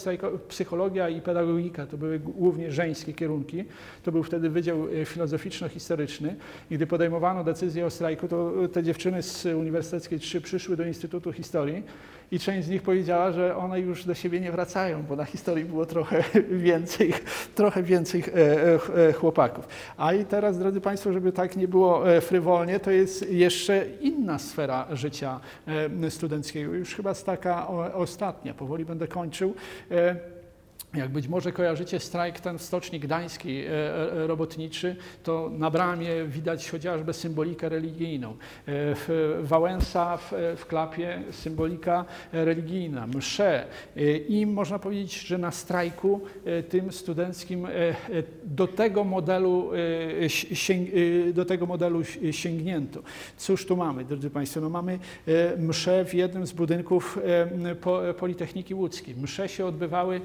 [0.48, 3.64] psychologia i pedagogika, to były głównie żeńskie kierunki.
[4.02, 6.34] To był wtedy Wydział Filozoficzno-Historyczny.
[6.70, 11.32] I gdy podejmowano decyzję o strajku, to te dziewczyny z Uniwersyteckiej 3 przyszły do Instytutu
[11.32, 11.82] Historii
[12.30, 15.64] i część z nich powiedziała, że one już do siebie nie wracają, bo na historii
[15.64, 16.24] było trochę
[16.68, 17.14] więcej,
[17.54, 19.68] trochę więcej e, e, chłopaków.
[19.96, 24.38] A i teraz, drodzy Państwo, żeby tak nie było e, frywolnie, to jest jeszcze inna
[24.38, 25.40] sfera życia
[26.08, 29.54] studenckiego, już chyba taka ostatnia, powoli będę kończył.
[30.94, 36.24] Jak być może kojarzycie strajk ten w Stoczni Gdańskiej e, e, robotniczy, to na bramie
[36.24, 38.36] widać chociażby symbolikę religijną.
[38.68, 38.72] E,
[39.42, 43.66] Wałęsa w, w klapie symbolika religijna, msze.
[44.28, 46.20] I można powiedzieć, że na strajku
[46.68, 47.66] tym studenckim
[48.44, 49.70] do tego modelu,
[51.32, 53.02] do tego modelu sięgnięto.
[53.36, 54.60] Cóż tu mamy, drodzy Państwo?
[54.60, 54.98] No mamy
[55.58, 57.18] msze w jednym z budynków
[58.18, 59.14] Politechniki Łódzkiej.
[59.16, 60.20] Msze się odbywały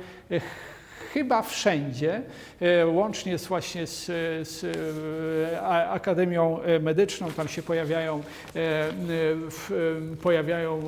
[1.13, 2.21] chyba wszędzie,
[2.61, 4.05] e, łącznie z właśnie z,
[4.47, 8.23] z e, Akademią Medyczną, tam się pojawiają,
[8.55, 8.89] e,
[10.21, 10.81] pojawiają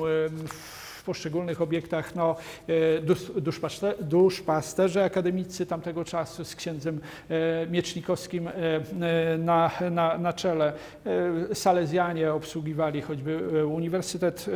[0.48, 0.75] w
[1.06, 2.36] poszczególnych obiektach no,
[2.68, 7.00] e, duszpasterze akademicy tamtego czasu z księdzem
[7.30, 8.52] e, Miecznikowskim e,
[9.38, 10.72] na, na, na czele.
[11.54, 14.46] Salezjanie obsługiwali choćby Uniwersytet,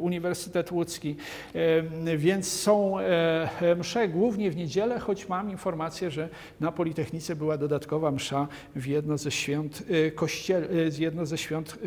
[0.00, 1.16] Uniwersytet Łódzki,
[2.16, 2.96] więc są
[3.76, 6.28] msze głównie w niedzielę, choć mam informację, że
[6.60, 9.82] na Politechnice była dodatkowa msza w jedno ze świąt,
[10.14, 11.78] kościel, jedno ze świąt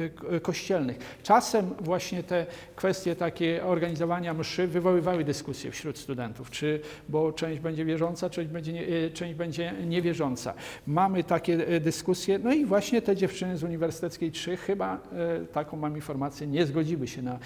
[0.42, 0.98] kościelnych.
[1.24, 2.46] Czasem właśnie te
[2.76, 4.03] kwestie takie organizacyjne
[4.34, 6.80] mszy wywoływały dyskusje wśród studentów, czy,
[7.10, 10.54] bo część będzie wierząca, część będzie, nie, e, część będzie niewierząca.
[10.88, 15.78] Mamy takie e, dyskusje, no i właśnie te dziewczyny z Uniwersyteckiej 3 chyba, e, taką
[15.78, 17.40] mam informację, nie zgodziły się na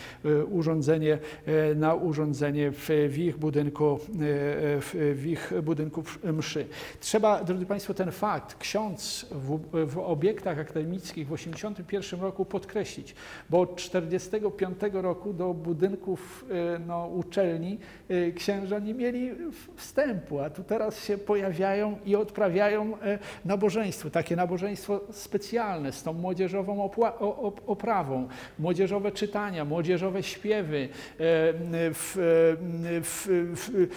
[0.52, 1.18] urządzenie,
[1.76, 4.00] na urządzenie w, w ich budynku,
[4.82, 6.66] w, ich budynku mszy.
[7.00, 13.16] Trzeba, drodzy Państwo, ten fakt, ksiądz w, w obiektach akademickich w 1981 roku podkreślić,
[13.50, 16.46] bo od 1945 roku do budynków
[16.88, 17.80] no, uczelni
[18.12, 19.32] y, księża nie mieli
[19.76, 22.98] wstępu, a tu teraz się pojawiają i odprawiają y,
[23.46, 26.92] nabożeństwo, takie nabożeństwo specjalne z tą młodzieżową
[27.68, 28.28] oprawą,
[28.60, 30.90] młodzieżowe czytania, młodzieżowe śpiewy.
[31.20, 32.14] W,
[33.04, 33.88] w, w,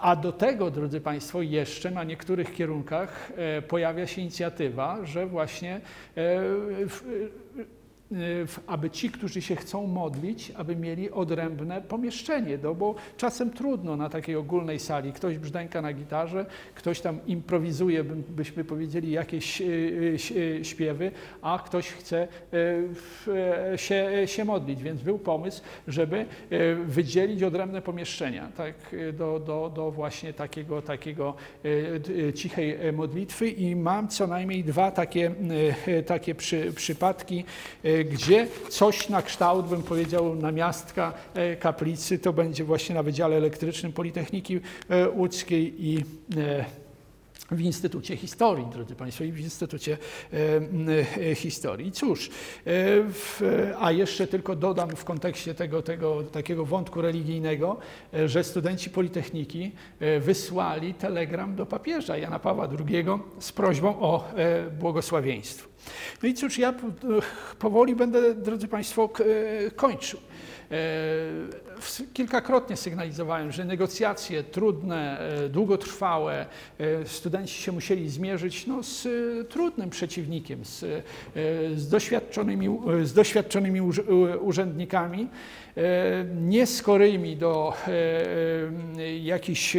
[0.00, 3.32] a do tego, drodzy Państwo, jeszcze na niektórych kierunkach
[3.68, 5.80] pojawia się inicjatywa, że właśnie
[6.16, 7.68] Y,
[8.66, 14.08] aby ci, którzy się chcą modlić, aby mieli odrębne pomieszczenie, no bo czasem trudno na
[14.08, 15.12] takiej ogólnej sali.
[15.12, 19.64] Ktoś brzdęka na gitarze, ktoś tam improwizuje, byśmy powiedzieli, jakieś y,
[20.36, 21.10] y, śpiewy,
[21.42, 22.28] a ktoś chce
[23.76, 24.82] się, się modlić.
[24.82, 26.26] Więc był pomysł, żeby
[26.84, 28.74] wydzielić odrębne pomieszczenia tak,
[29.12, 31.34] do, do, do właśnie takiego, takiego
[32.34, 35.34] cichej modlitwy i mam co najmniej dwa takie,
[36.06, 37.44] takie przy, przypadki,
[38.04, 43.92] gdzie coś na kształt, bym powiedział, namiastka e, kaplicy, to będzie właśnie na Wydziale Elektrycznym
[43.92, 46.04] Politechniki e, Łódzkiej i
[46.36, 46.64] e,
[47.50, 49.98] w Instytucie Historii, drodzy Państwo, i w Instytucie
[50.32, 51.92] e, Historii.
[51.92, 52.30] Cóż, e,
[53.02, 53.40] w,
[53.78, 57.78] a jeszcze tylko dodam w kontekście tego, tego takiego wątku religijnego,
[58.14, 59.72] e, że studenci Politechniki
[60.20, 63.04] wysłali telegram do papieża Jana Pawła II
[63.38, 64.28] z prośbą o
[64.78, 65.68] błogosławieństwo.
[66.22, 66.74] No i cóż, ja
[67.58, 69.10] powoli będę, drodzy Państwo,
[69.76, 70.20] kończył.
[71.76, 76.46] E, kilkakrotnie sygnalizowałem, że negocjacje trudne, e, długotrwałe,
[76.78, 79.08] e, studenci się musieli zmierzyć no, z
[79.48, 80.84] trudnym przeciwnikiem, z,
[81.76, 83.80] z doświadczonymi, z doświadczonymi
[84.40, 85.28] urzędnikami.
[85.76, 87.92] E, nieskorymi do e,
[88.98, 89.76] e, jakichś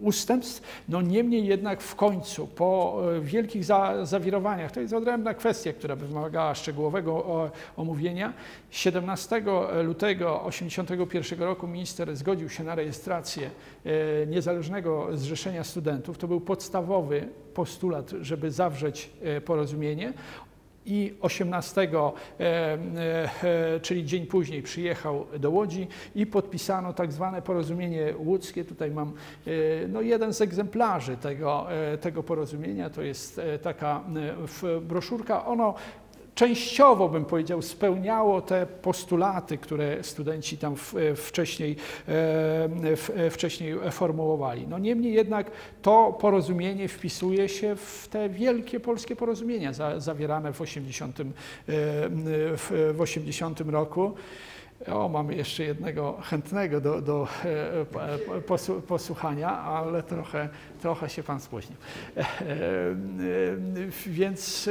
[0.00, 3.64] ustępstw, no niemniej jednak w końcu, po wielkich
[4.02, 8.32] zawirowaniach, to jest odrębna kwestia, która wymagała szczegółowego omówienia,
[8.70, 9.42] 17
[9.82, 13.50] lutego 1981 roku minister zgodził się na rejestrację
[14.26, 16.18] niezależnego zrzeszenia studentów.
[16.18, 19.10] To był podstawowy postulat, żeby zawrzeć
[19.44, 20.12] porozumienie
[20.88, 21.88] i 18,
[22.40, 22.78] e,
[23.44, 28.64] e, czyli dzień później przyjechał do Łodzi i podpisano tak zwane porozumienie łódzkie.
[28.64, 29.50] Tutaj mam e,
[29.88, 31.66] no, jeden z egzemplarzy tego,
[32.00, 34.04] tego porozumienia, to jest taka
[34.82, 35.46] broszurka.
[35.46, 35.74] Ono
[36.38, 41.76] częściowo bym powiedział spełniało te postulaty, które studenci tam w, wcześniej,
[42.96, 44.68] w, wcześniej formułowali.
[44.68, 45.50] No niemniej jednak
[45.82, 51.18] to porozumienie wpisuje się w te wielkie polskie porozumienia za, zawierane w 80,
[51.68, 54.12] w, w 80 roku.
[54.86, 60.48] O, mamy jeszcze jednego chętnego do, do e, posłuchania, ale trochę,
[60.82, 61.78] trochę się Pan spóźnił.
[62.16, 62.26] E, e,
[64.06, 64.68] więc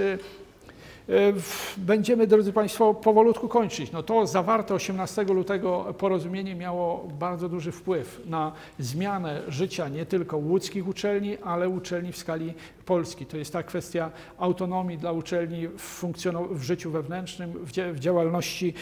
[1.77, 3.91] Będziemy, drodzy Państwo, powolutku kończyć.
[3.91, 10.37] No to zawarte 18 lutego porozumienie miało bardzo duży wpływ na zmianę życia nie tylko
[10.37, 12.53] łódzkich uczelni, ale uczelni w skali
[12.85, 13.25] Polski.
[13.25, 16.03] To jest ta kwestia autonomii dla uczelni w,
[16.51, 17.53] w życiu wewnętrznym,
[17.93, 18.73] w, działalności,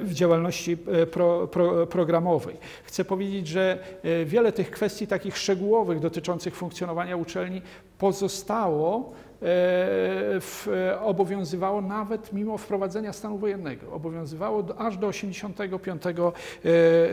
[0.00, 0.76] w działalności
[1.10, 2.56] pro, pro, programowej.
[2.84, 3.78] Chcę powiedzieć, że
[4.26, 7.62] wiele tych kwestii takich szczegółowych dotyczących funkcjonowania uczelni
[7.98, 10.66] pozostało w,
[11.00, 13.92] obowiązywało nawet mimo wprowadzenia stanu wojennego.
[13.92, 16.02] Obowiązywało do, aż do 85,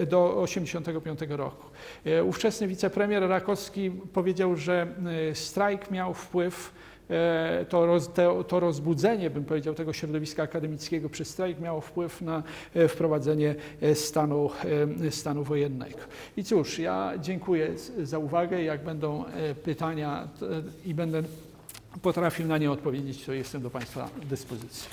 [0.08, 1.68] do 85 roku.
[2.26, 4.88] Ówczesny wicepremier Rakowski powiedział, że
[5.34, 6.74] strajk miał wpływ
[7.70, 8.10] to, roz,
[8.48, 12.44] to, rozbudzenie, bym powiedział, tego środowiska akademickiego przez strajk miało wpływ na
[12.90, 13.56] wprowadzenie
[13.94, 14.50] stanu,
[15.10, 16.00] stanu wojennego.
[16.38, 17.74] I cóż, ja dziękuję
[18.04, 18.64] za uwagę.
[18.64, 19.24] Jak będą
[19.64, 20.28] pytania
[20.86, 21.24] i będę
[22.02, 24.88] potrafił na nie odpowiedzieć, to jestem do Państwa dyspozycji.